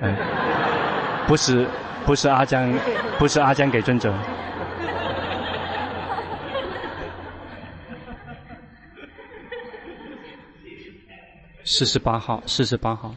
[0.00, 1.68] 嗯、呃，不是
[2.04, 2.70] 不是阿江，
[3.18, 4.12] 不是阿江给尊者。
[11.63, 13.13] 四十八号，四十八号。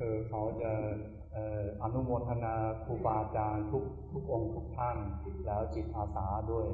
[0.00, 0.72] 呃，เขาจะ
[1.32, 4.96] เอ่ออนุโมทนาครูบาอาจารย์ทุกทุกองค์ทุกท่าน
[5.44, 6.66] แล้วจิตอาสาด้วย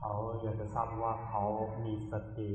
[0.00, 1.42] ขาอยากจะทราบว่าเขา
[1.84, 2.50] มีสติ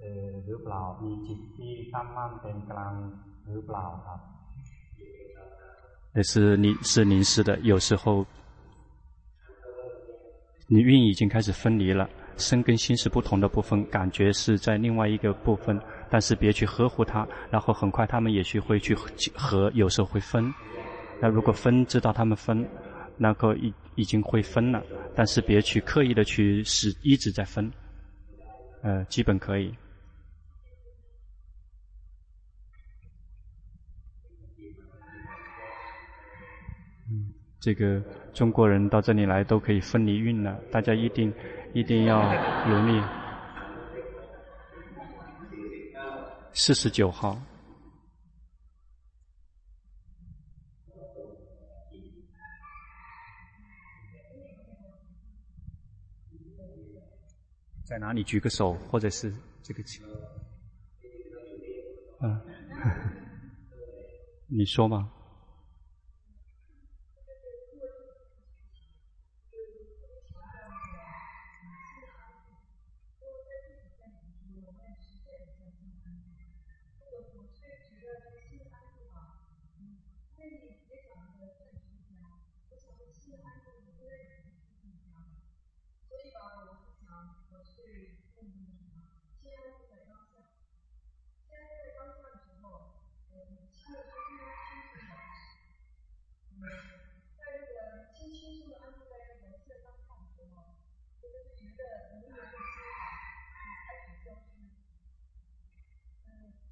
[0.00, 2.94] เอ่อหรือเปล่ามีจิตที่ตั้งมั่นเป็นกลาง
[3.48, 4.20] หรือเปล่าครับ
[6.16, 6.32] 也是
[6.64, 8.26] 你是凝视的，有时候
[10.68, 12.02] 你蕴已经开始分离了，
[12.37, 18.95] 身跟心是不同的部分，感觉是在另外一个部分，但是别去呵护它，然后很快他们也许会去
[19.35, 20.53] 合，有时候会分。
[21.19, 22.67] 那如果分，知道他们分，
[23.17, 24.83] 那个已已经会分了，
[25.15, 27.71] 但是别去刻意的去使一直在分，
[28.83, 29.73] 呃，基本可以。
[37.59, 38.01] 这个
[38.33, 41.33] 中国人到这里来都可以分离运了，大家一定
[41.77, 42.23] 一定要
[42.65, 43.03] 努力。
[46.51, 47.39] 四十九号。
[57.85, 60.03] 在哪里举个手，或者是这个请，
[62.21, 62.41] 嗯，
[64.49, 65.11] 你说嘛。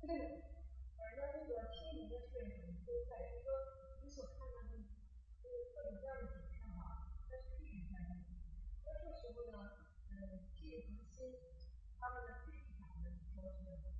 [0.06, 0.14] 对，
[0.98, 3.50] 呃，那这个心灵的选择，就是说
[4.04, 4.78] 你所看到的，
[5.42, 7.98] 就是各种各样的景象吧，但是必须得，
[8.86, 9.82] 那这时候呢，
[10.12, 11.42] 呃，去和心，
[12.00, 13.98] 他们的内心才能调和起。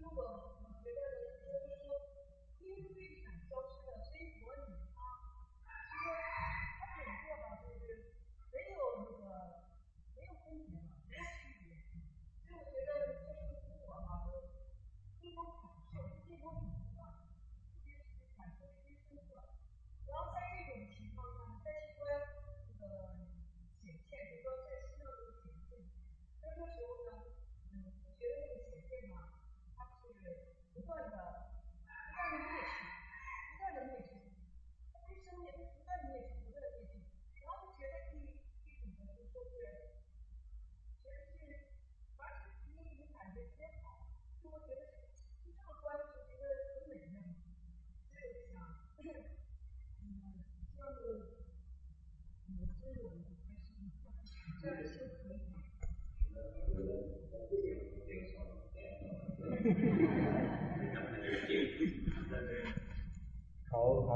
[0.00, 0.58] 如果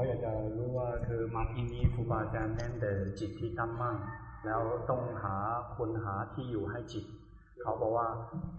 [0.08, 3.96] อยากจะรู้ว่าคือมาที่นี่ครูบาอาจารย์แน่นแต่จิตที่ตั้งมั่น
[4.46, 5.34] แล้วต้องหา
[5.76, 7.04] คนหาที่อยู่ให้จิต
[7.62, 8.06] เขาบอกว่า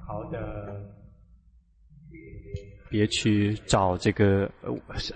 [0.04, 0.44] เขาจะ
[2.90, 4.50] 别去找这个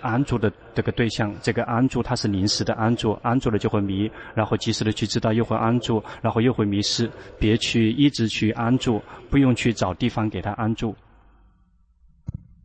[0.02, 7.10] 安住的这个对象，这个安住它是临时的安住，安住了就会迷，然后及时的去知道又会安住，然后又会迷失。
[7.38, 9.00] 别去一直去安住，
[9.30, 10.94] 不用去找地方给他安住。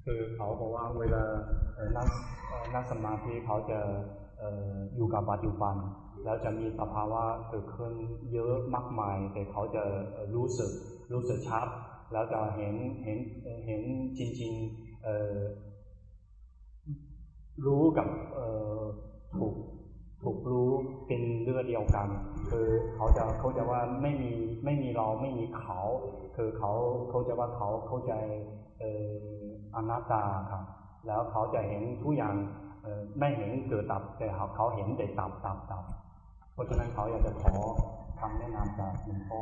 [0.04, 1.22] คือเขาบอกว่าเวลา
[1.96, 2.08] นั่ง
[2.74, 3.78] นั่งสมาธิเขาจะ
[4.96, 5.76] อยู่กับปัจจุบัน
[6.24, 7.92] แล้วจะมีสภาวะเกิดขึ้น
[8.32, 9.82] เยอะมากมาย แต่เขาจะ
[10.34, 10.70] รู้สึก
[11.12, 11.66] รู้สึกชัด
[12.12, 12.74] แล้วจะเห็น
[13.04, 13.18] เห็น
[13.66, 13.82] เห็น
[14.18, 18.06] จริงๆรู้กับ
[19.36, 19.54] ถูก
[20.22, 20.70] ถูกรู้
[21.06, 22.08] เป็นเรื่องเดียวกัน
[22.50, 24.32] คือเขาจะเขาจะว่าไม่มี
[24.64, 25.80] ไม่มีเราไม่มีเขา
[26.36, 26.72] คือเขา
[27.10, 28.12] เขาจะว่าเขาเข้าใจ
[28.82, 28.84] อ
[29.89, 30.21] นัตตา
[30.51, 30.63] ครับ
[31.07, 32.33] แล้วเขาจะเห็นทุกอย่าง
[33.19, 35.83] ไม่เห็นเกิดดับแต่เขาเห็นแต่ดับดับดับ
[36.53, 37.53] เพราะฉะนั้นเขาอยากจะขอ
[38.19, 39.41] คำแนะนำจากหลวงพ่อ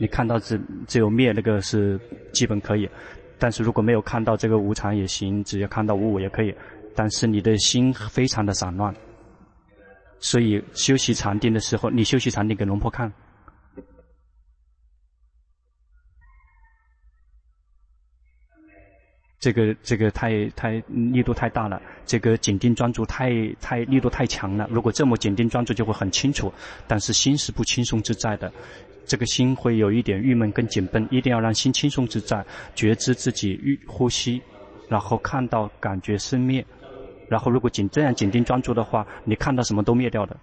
[0.00, 2.00] 你看到只只有灭那个是
[2.32, 2.90] 基本可以，
[3.38, 6.52] 但是如果没有看到这个无常也行，只要看到无我也可以，
[6.96, 8.92] 但是你的心非常的散乱，
[10.18, 13.12] 所以修习禅定的时候，你修习禅定给龙婆看，
[19.39, 23.31] 这个这个太太力度太大了，这个紧盯专注太
[23.61, 26.51] 太力度太强了，如果这么紧盯专注就会很清楚，
[26.87, 28.51] 但是心是不轻松自在的。
[29.05, 34.41] 这个心会有一点郁闷跟紧绷，一定要让心轻松自在，觉知自己呼吸，
[34.87, 36.63] 然后看到感觉生灭，
[37.27, 40.37] 然后如果紧这样紧盯专注的话，你看到什么都灭掉的。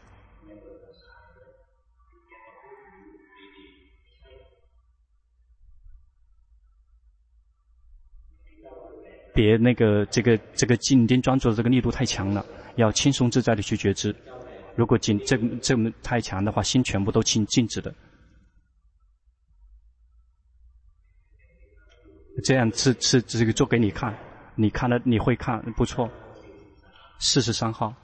[9.37, 12.45] 别那个这个这个紧盯专注的这个力度太强了，
[12.77, 14.17] 要轻松自在的去觉知。
[14.75, 17.95] 如果紧这这么太强的话，心全部都静静止的。
[22.45, 24.17] 这样是是这个做给你看，
[24.55, 26.11] 你看了你会看不错。
[27.19, 27.95] 四十三号，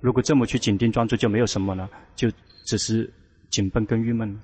[0.00, 2.30] 如果这么去紧盯专注，就没有什么了，就
[2.64, 3.12] 只是
[3.50, 4.36] 紧绷跟郁闷。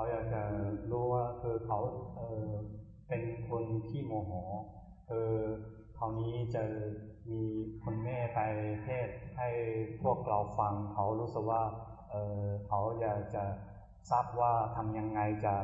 [0.00, 0.42] าอยากจะ
[0.90, 1.78] รู้ว่าคือเขา
[2.16, 2.48] เออ
[3.08, 4.32] เป็นคนที่โมโห
[5.08, 5.28] คือ
[5.98, 6.62] คราวนี้จะ
[7.30, 7.42] มี
[7.82, 8.38] คนแม่ไป
[8.82, 9.48] เทศให้
[10.02, 11.62] พวกเราฟังเขารู้สึกว่า
[12.10, 13.44] เออเขาอยากจะ
[14.10, 15.54] ทราบว่าทำยังไงจะ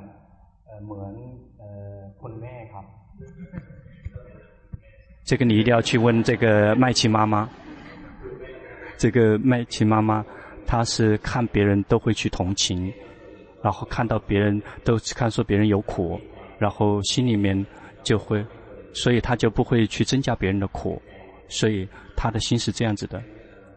[0.66, 1.14] เเหมือน
[1.58, 2.86] เออคนแม่ครับ
[5.28, 7.48] 这个你一定要去问这个麦琪妈妈。
[9.02, 10.24] 这个麦琪妈妈，
[10.66, 12.92] 她是看别人都会去同情，
[13.67, 16.17] 然后看到别人都看说别人有苦，
[16.57, 17.65] 然后心里面
[18.01, 18.41] 就会，
[18.93, 21.01] 所以他就不会去增加别人的苦，
[21.49, 23.21] 所以他的心是这样子的。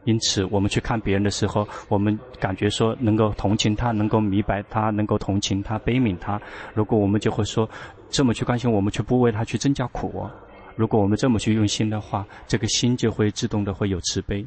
[0.04, 6.40] 因此，我们去看别人的时候，我们感觉说能够同情他，能够明白他，能够同情他，悲悯他。
[6.72, 7.68] 如果我们就会说
[8.10, 10.24] 这么去关心，我们却不为他去增加苦。
[10.76, 14.46] 如果我们这么去用心的话，这个心就会自动的会有慈悲。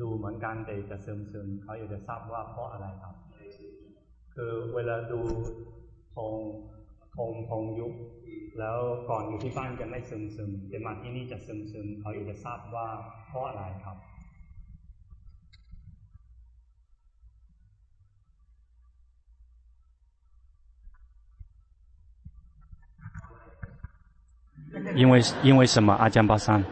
[0.00, 3.14] ดูเหมือนกันแต่จะซึมซึมเขาอยากจะทราบว่าเพราะอะไรครับ
[4.34, 5.20] คือเวลาดู
[6.14, 6.34] ทอง
[7.16, 7.92] ทองทองยุบ
[8.58, 8.78] แล้ว
[9.10, 12.86] ก่อนอยู่ที่บ้านจะไม่ซึมซึมแต่มาที่นี่จะซึมซึมเขาอยากจะทราบว่า
[13.28, 13.98] เพราะอะไรครับ
[24.96, 25.92] 因为因为什么？
[25.94, 26.62] 阿江巴桑，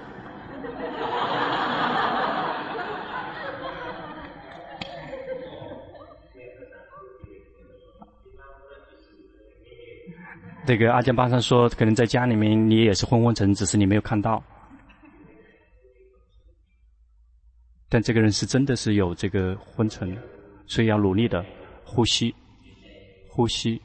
[10.68, 14.44] 这个阿江巴桑说，可能在家里面你也是昏昏沉，只是你没有看到。
[17.88, 20.14] 但这个人是真的是有这个昏沉，
[20.66, 21.46] 所以要努力的
[21.86, 22.36] 呼吸，
[23.30, 23.82] 呼吸。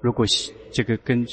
[0.00, 0.24] 如果
[0.72, 1.26] 这个跟。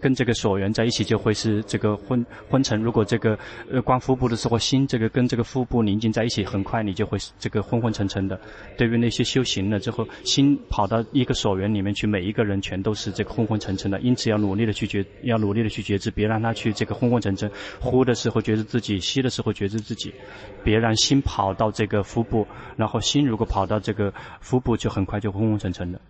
[0.00, 2.80] 跟这个所缘在一起，就会是这个昏昏沉。
[2.80, 3.38] 如果这个
[3.70, 8.38] 呃观腹部的时候，心这个跟这个腹部宁静在一起，很快你就会这个昏昏沉沉的。
[8.76, 13.98] 对于那些修行了之后，心跑到一个所缘里面去，每一个人全都是这个昏昏沉沉的。
[14.00, 17.50] 因此要努力的去觉，要努力的去觉知，别让他去这个昏昏沉沉。
[17.80, 20.14] 呼的时候觉知自己，吸的时候觉知自己，
[20.62, 22.46] 别让心跑到这个腹部，
[22.76, 26.00] 然后心如果跑到这个腹部，就很快就昏昏沉沉的。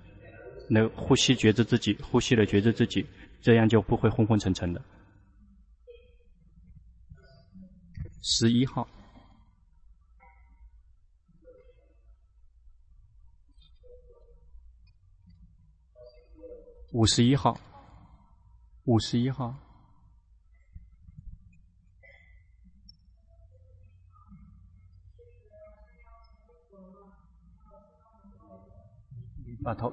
[0.69, 3.07] 那呼吸觉知自己，呼吸了觉知自己。
[3.41, 4.83] 这样就不会昏昏沉沉的。
[8.23, 8.87] 十一号，
[16.93, 17.59] 五十一号，
[18.85, 19.55] 五十一号，
[29.47, 29.93] 你把头，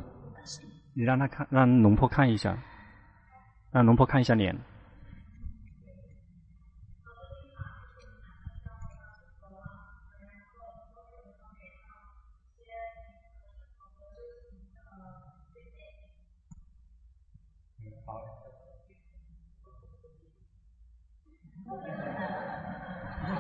[0.93, 2.61] 你让他看，让农婆看一下。
[3.75, 4.55] 让龙婆看一下脸。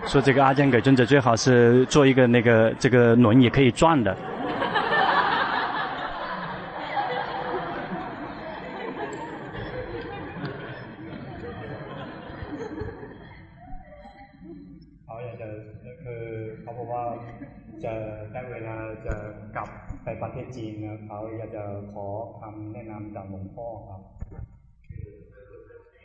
[0.05, 4.34] 说这个阿江给尊者最好是做一个那个这个轮椅可以转的。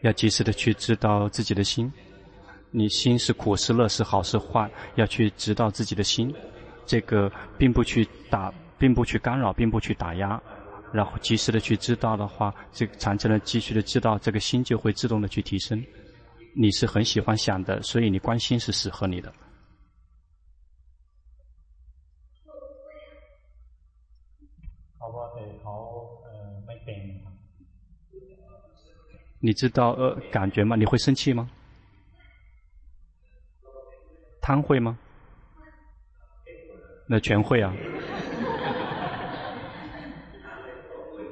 [0.03, 1.93] 要及时的去知道自己的心，
[2.71, 6.35] 你心是苦是乐是好是坏，要去知道自己的心，
[6.87, 10.41] 这个并不去打，并不去干扰，并不去打压，
[10.93, 15.85] 然后及时的去知道的话，这个产生了继续的知道，这个心就会自动的去提升。
[16.57, 19.33] 你是很喜欢想的，所以你关心是适合你的。
[29.41, 30.77] 你知道呃感觉吗？
[30.77, 31.49] 你会生气吗？
[34.41, 34.97] 贪会吗？
[37.07, 37.75] 那全会啊。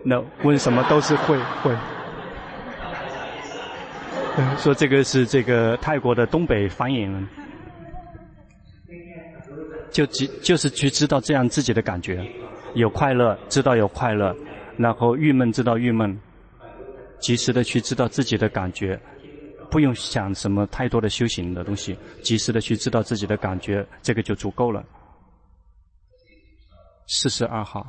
[0.03, 1.77] 那问什么都是会会。
[4.59, 7.29] 说这个是这个泰国的东北方言。
[9.91, 12.25] 就只就是去知道这样自己的感觉，
[12.75, 14.37] 有快乐知道有快乐，
[14.77, 16.17] 然后郁闷知道郁闷。
[17.21, 18.99] 及时的去知道自己的感觉，
[19.71, 24.85] 不用想什么太多的修行的东西，及时的去知道自己的感觉，这个就足够了。
[27.07, 27.87] 四十二号，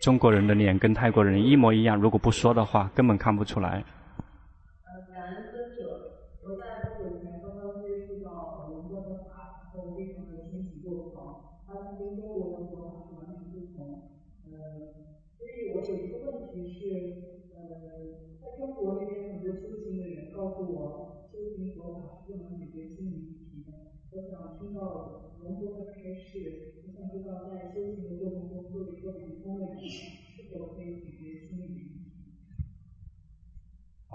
[0.00, 3.84] 中国人的脸跟泰国人一模一样，如果不说的话，根本看不出来。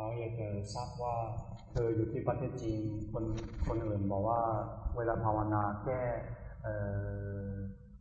[0.02, 1.16] เขาอยากจะทราบว่า
[1.72, 2.82] เธออยู่ที่ประเทศจีน
[3.12, 3.26] คน
[3.68, 4.42] คนอื่นบอกว่า
[4.96, 6.02] เวลาภาวนาแก้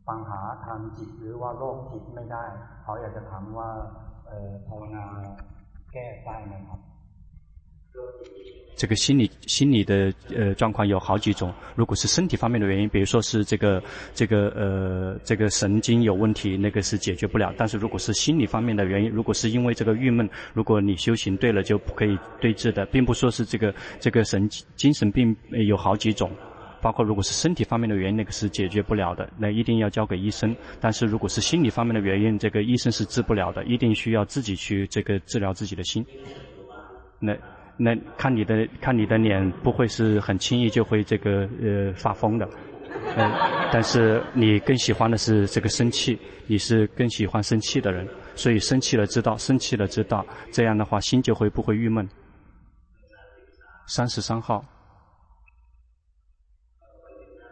[0.07, 2.45] ปัญหาทางจิตหรือว่าโรคจิตไม่ได้
[2.83, 3.69] เขาอยากจะถามว่า
[4.67, 5.05] ภาวนา
[5.93, 6.79] แก้ได้ไหมครับ
[8.75, 13.83] 这个心理心理的呃状况有好几种，如果是身体方面的原因，比如说是这个
[14.13, 17.53] 这个呃这个神经有问题，那个是解决不了。
[17.57, 25.35] 但是如果是心理方面的原因，如果是因为这个郁闷，如果你修行对了，就不可以对治的，并不说是这个这个神精神病
[25.67, 26.31] 有好几种，
[26.81, 30.55] 包括如果是身体方面的原因，那个是解决不了的，那一定要交给医生。
[30.79, 36.05] 但是如果是心理方面的原因，这个医生是治不了的，一定需要自己去这个治疗自己的心。
[37.19, 37.35] 那。
[37.81, 42.45] 那看你的看你的脸不会是很轻易就会这个呃发疯的，
[43.15, 43.31] 嗯，
[43.71, 48.05] 但是你更喜欢的是这个生气，你是更喜欢生气的人，
[48.35, 52.05] 所以生气了知道，生气了知道，这样的话心就会不会郁闷。
[53.87, 54.61] 三十三号，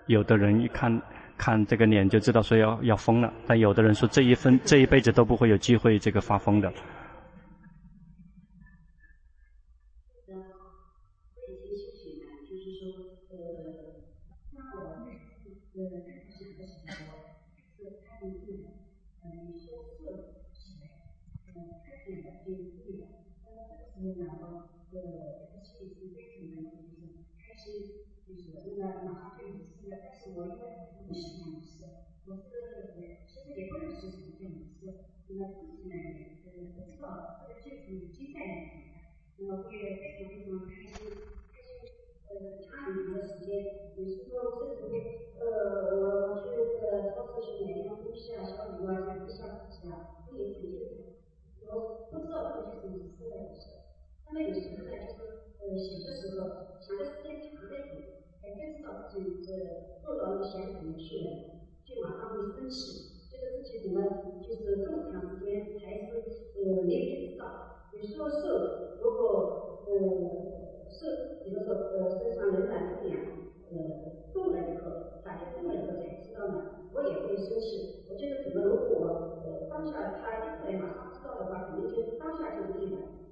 [0.07, 1.01] 有的人一看
[1.37, 6.69] 看这个脸就知道说要要疯了，但有的人说这一分这一辈子都不会有机会这个发疯的。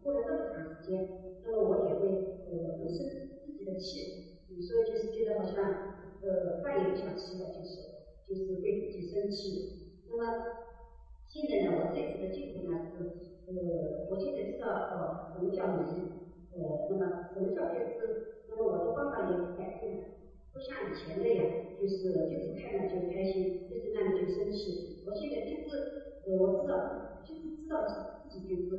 [0.01, 1.03] 过了这么长时间
[1.43, 2.07] 那么我也会
[2.45, 3.05] 呃很生
[3.43, 4.05] 自己的气
[4.47, 5.73] 有时候就是觉得好像
[6.21, 7.81] 呃饭也不想吃了就是
[8.23, 9.59] 就是对自己生气
[10.07, 10.35] 那么
[11.27, 13.09] 现在呢我这次的进步呢是
[13.45, 13.53] 呃
[14.07, 16.05] 我现在知道哦什么叫迷
[16.51, 18.15] 呃那么什么叫觉知
[18.47, 20.03] 那么我的方法也改变了
[20.51, 21.47] 不像以前那样
[21.77, 25.83] 就是就是看到就开心就是那里就生气我现在就是
[26.23, 26.79] 我知道
[27.23, 28.77] 就是知道自己觉知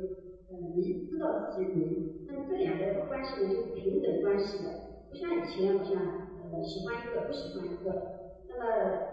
[0.49, 4.71] 你知道自己那么这两个关系呢就是平等关系的，
[5.09, 6.01] 不像以前好像
[6.51, 7.95] 呃喜欢一个不喜欢一个。
[8.47, 8.63] 那么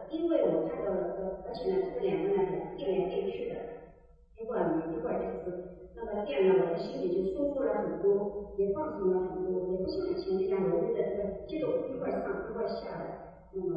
[0.08, 2.42] 因为我看到了这，而且呢这两个呢
[2.76, 3.54] 变来变去的，
[4.40, 13.04] 一会儿一会儿就是，那么变了我的心里就舒服了很多，也放松了很多，也不像以前那样我觉在这接奏一会儿上一会儿下的。
[13.52, 13.74] 那么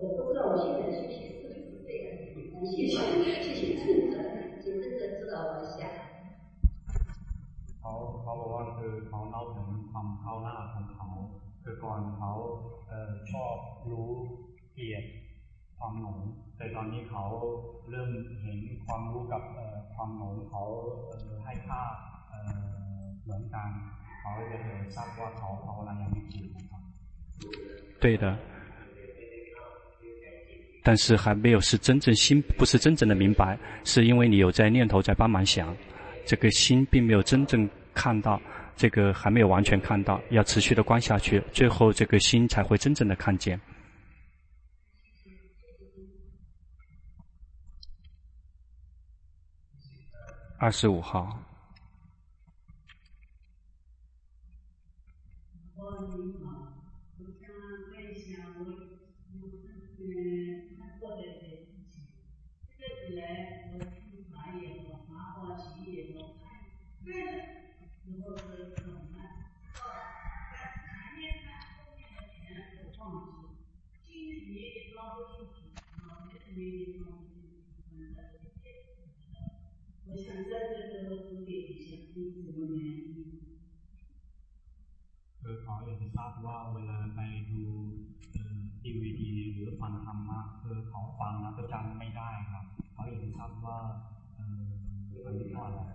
[0.00, 1.54] 我不知道我现在的休息是不是
[1.86, 3.86] 对的，谢谢谢谢，谢谢，
[4.60, 5.89] 真的真的知道我下。
[28.00, 28.36] 对的。
[30.82, 35.76] 但是还没有是真正心不是真正的明白，是因为你有在念头在帮忙想，
[36.24, 38.40] 这个心并没有真正看到，
[38.76, 43.60] 这个还没有完全看到，要持续的观下去，最后这个心才会真正的看见。
[50.58, 51.49] 二十五号。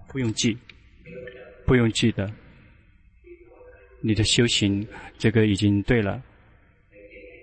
[0.07, 0.57] 不用记，
[1.65, 2.31] 不用记得，
[3.99, 4.87] 你的修行
[5.17, 6.21] 这个已经对了，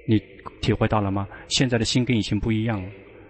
[0.08, 0.18] 你
[0.62, 1.28] 体会到了吗？
[1.48, 2.82] 现在的心跟以前不一样，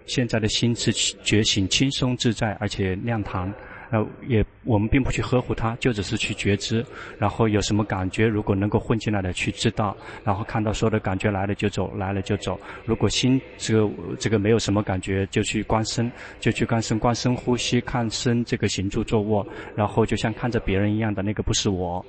[0.05, 3.53] 现在的心是觉醒、轻松自在，而且亮堂。
[3.93, 6.83] 呃，也我们并不去呵护它，就只是去觉知，
[7.19, 12.59] 然后有什么感觉，如果能够混进来的去知道，然后看到所有的感觉来了就走，来了就走。
[12.85, 22.03] 如果心这个这个没有什么感觉，就去观身，就去观身，观身呼吸，看身这个行住坐卧，然后就像看着别人一样的那个不是我，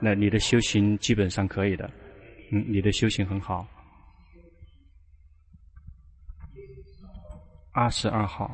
[0.00, 1.88] 那你的修行基本上可以的，
[2.50, 3.64] 嗯，你的修行很好。
[7.70, 8.50] 二十二号。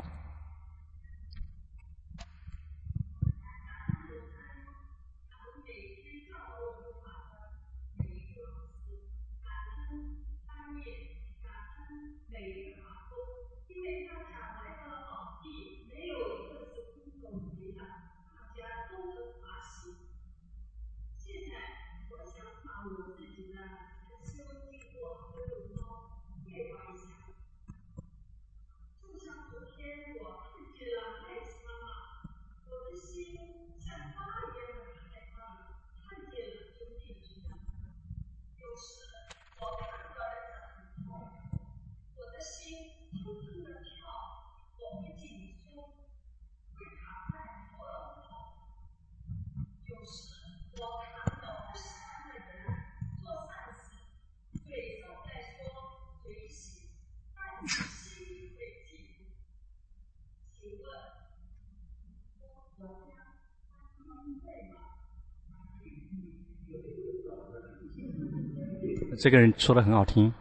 [69.20, 70.34] 这个人说的很好听。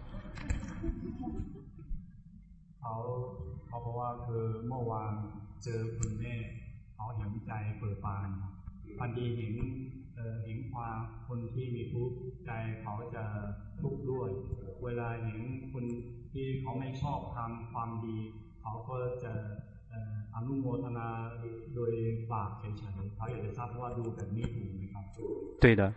[25.61, 25.93] 对的。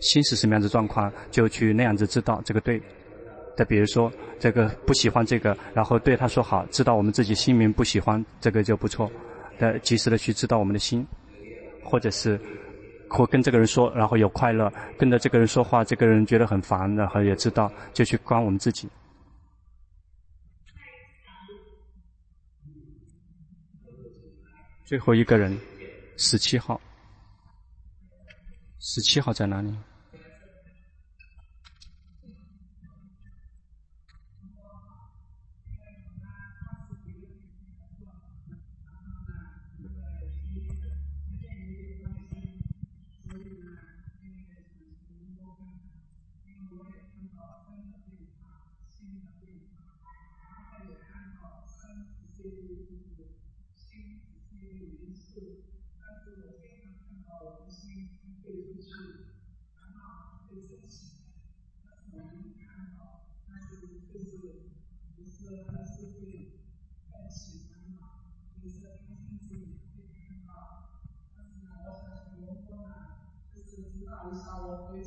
[0.00, 2.80] 心是什么样子状况，就去那样子知道这个对。
[3.56, 9.10] 再比如说，这个不喜欢这个，然后对他说好，知道我们自己心里面不喜欢这个就不错。
[9.58, 11.04] 的，及时的去知道我们的心，
[11.82, 12.38] 或者是
[13.08, 18.88] 或跟这个人说，然后有快乐；跟着这个人说话，这个人觉得很烦，然后也知道，就去观我们自己。
[24.88, 25.54] 最后一个人，
[26.16, 26.80] 十七号。
[28.80, 29.76] 十七号在哪里？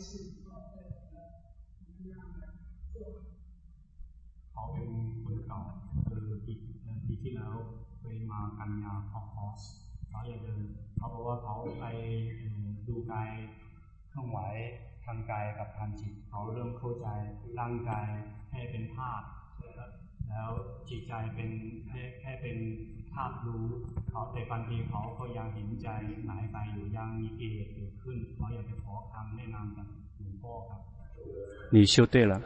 [0.01, 4.89] เขาเป็น
[5.23, 5.61] คนเก่า
[6.07, 6.53] คือปี
[7.05, 7.55] ปีที่แล้ว
[7.99, 9.61] เคยมากันยาของคอส
[10.09, 10.63] เขาอยากเดิน
[10.97, 11.85] เขาบอกว่าเขาไป
[12.87, 13.29] ดูกาย
[14.09, 14.39] เครื่องไหว
[15.05, 17.07] ทางกายกับทางจิต เขาเริ่มเข้าใจ
[17.59, 18.09] ร่างกาย
[18.51, 19.21] ให้เป็นภาพ
[20.29, 20.49] แล้ว
[20.89, 21.49] จิตใจเป็น
[21.87, 22.57] แค่แค่เป็น
[31.71, 32.41] 你修对了。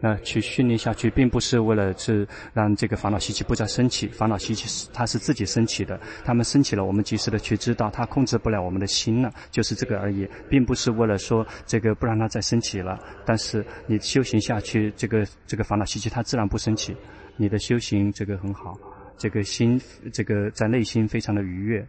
[0.00, 12.98] 那去训练下去，并不是为了是让这个烦恼习气不再升起，烦恼习气是它是自己升起的，他们升起了，我们及时的去知道，它控制不了我们的心了，就是这个而已，并不是为了说这个不让它再升起了。
[13.24, 16.94] 但是你修行下去，这个这个烦恼习气它自然不升起，
[17.38, 18.78] 你的修行这个很好，
[19.16, 19.80] 这个心
[20.12, 21.86] 这个在内心非常的愉悦，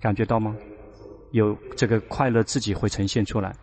[0.00, 0.56] 感觉到吗？
[1.32, 3.54] 有这个快乐自己会呈现出来。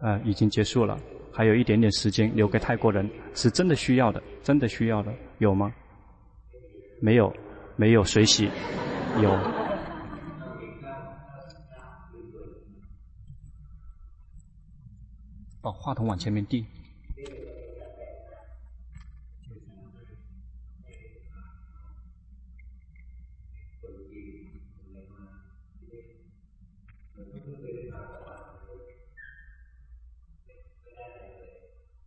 [0.00, 0.98] 呃，已经结束了，
[1.32, 5.12] 还有一点点时间留给泰国人，是真的需要的，真的需要的。
[5.38, 5.74] 有吗？
[7.00, 7.34] 没有，
[7.76, 8.50] 没有水洗，
[9.22, 9.30] 有。
[15.60, 16.64] 把话筒往前面递。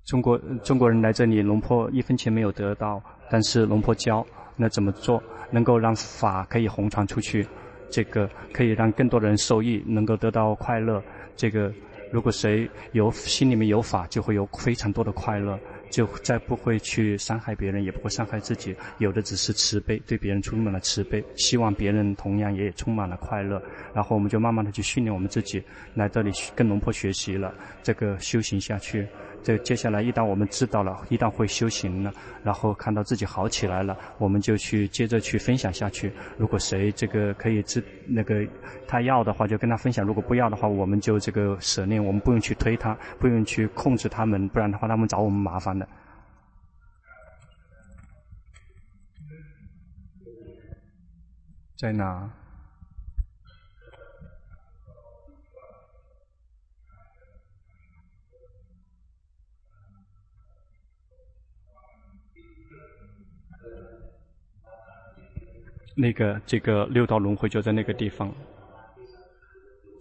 [0.10, 3.00] 中国中国人来这里，龙婆一分钱没有得到，
[3.30, 7.46] 但是龙婆教那怎么做，能够让法可以红传出去，
[7.92, 11.00] 这个可以让更多的人受益，能够得到快乐。
[11.36, 11.72] 这个
[12.12, 15.60] 如果谁有心里面有法，就会有非常多的快乐。
[15.90, 23.62] 就再不会去伤害别人，也不会伤害自己，有的只是慈悲，对别人充满了慈悲，希望别人同样也充满了快乐。
[23.94, 25.64] 然后我们就慢慢的去训练我们自己，
[25.96, 29.08] 来这里跟龙婆学习了，这个修行下去。
[29.42, 32.14] 这接下来一旦我们知道了，一旦会修行了，
[32.44, 36.12] 然后看到自己好起来了，我们就去接着去分享下去。
[36.38, 38.46] 如果谁这个可以知那个
[38.86, 45.79] 他要的话，就跟他分享；如果不要的话，我们就这个舍念，我们不用去推他，不用去控制他们，不然的话他们找我们麻烦。
[51.80, 52.30] 在哪？
[65.96, 68.30] 那个，这个六道轮回就在那个地方。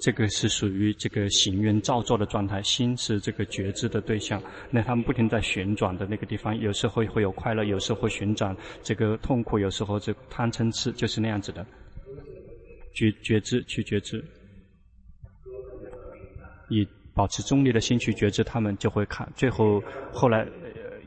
[0.01, 4.41] 这个是属于这个行愿造作的状态，心是这个觉知的对象。
[4.71, 11.67] 那他们不停在旋转的那个地方，有时候会会有快乐，有时候会旋转这个痛苦，有时候这贪嗔痴就是那样子的。
[12.95, 14.25] 觉觉知去觉知，
[16.69, 19.29] 以保持中立的心去觉知，他们就会看。
[19.35, 19.83] 最后
[20.13, 20.47] 后来。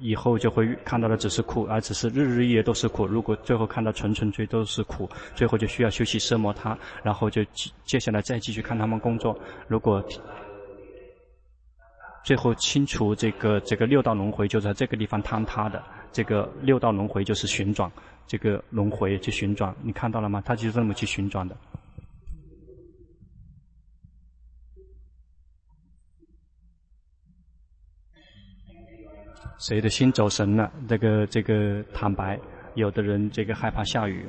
[0.02, 3.06] 以后就会看到的只是苦，而只是日日夜夜都是苦。
[3.06, 7.42] 如果最后看到纯纯粹都是苦，最后就需要休息奢摩他，然后就
[7.86, 9.38] 接下来再继续看他们工作。
[9.68, 10.04] 如果
[12.24, 15.82] 最后清除这个这个六道轮回，就在这个地方坍塌的。
[16.12, 17.90] 这个六道轮回就是旋转，
[18.28, 20.44] 这个轮回去旋转，你看到了吗？
[20.46, 21.56] 它就是这么去旋转的。
[29.62, 30.72] 谁的心走神了？
[30.90, 32.40] 这个这个坦白，
[32.74, 34.26] 有的人这个害怕下雨。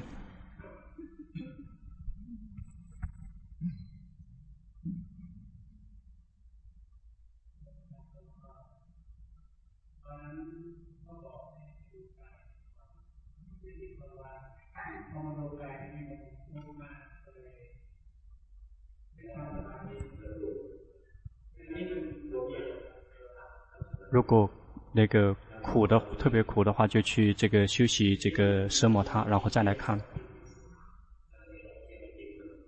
[24.10, 24.50] 如果。
[24.92, 30.00] 那个苦的特别苦的话，就去这个休息这个奢摩他，然后再来看。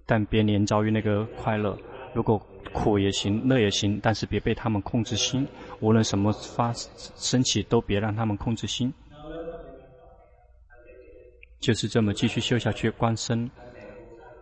[0.07, 1.79] 但别连遭遇那个快乐，
[2.13, 2.39] 如果
[2.73, 5.47] 苦也行，乐也行，但是别被他们控制心。
[5.81, 8.93] 无论什么发生起，都别让他们控制心。
[11.61, 13.51] 就是这么继续修下去，观身。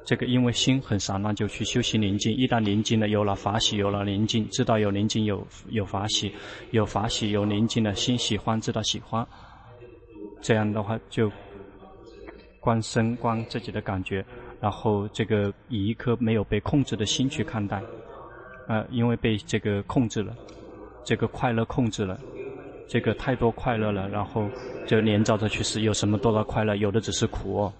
[0.04, 2.34] 这个因为心很散乱，就去修习宁静。
[2.36, 6.32] 一旦宁静了，有了法喜，有了宁静，知道有宁静，有有法喜，
[6.72, 9.24] 有法喜，有宁静的，心喜欢，知道喜欢。
[10.40, 11.30] 这样的话，就
[12.58, 14.24] 观身，观自己的感觉，
[14.60, 17.80] 然后这个以一颗没有被控制的心去看待。
[18.66, 20.34] 呃，因为被这个控制了，
[21.04, 22.18] 这个快乐控制了，
[22.88, 24.48] 这个太多快乐了，然后
[24.84, 26.74] 就连照着去死，有什么多大快乐？
[26.74, 27.72] 有的只是苦哦。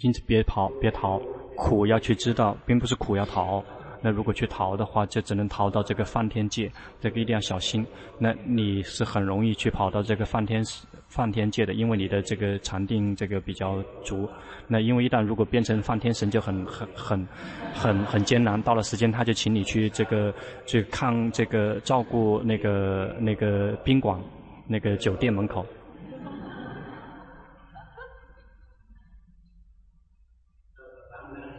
[0.00, 1.20] 因此，别跑，别逃，
[1.56, 3.64] 苦要去知道，并不是苦要逃。
[4.02, 6.70] 那如果去逃的话，就只能逃到这个梵天界，
[7.00, 7.84] 这个一定要小心。
[8.18, 10.62] 那你是很容易去跑到这个梵天
[11.08, 14.28] 梵天界的，因为你的这个禅定这个比较足。
[14.68, 17.26] 那因为一旦如果变成梵天神，就很很很
[17.74, 18.60] 很很艰难。
[18.62, 20.32] 到了时间，他就请你去这个
[20.66, 24.20] 去看这个照顾那个那个宾馆
[24.68, 25.64] 那个酒店门口。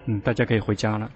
[0.07, 1.09] 嗯，大家可以回家了。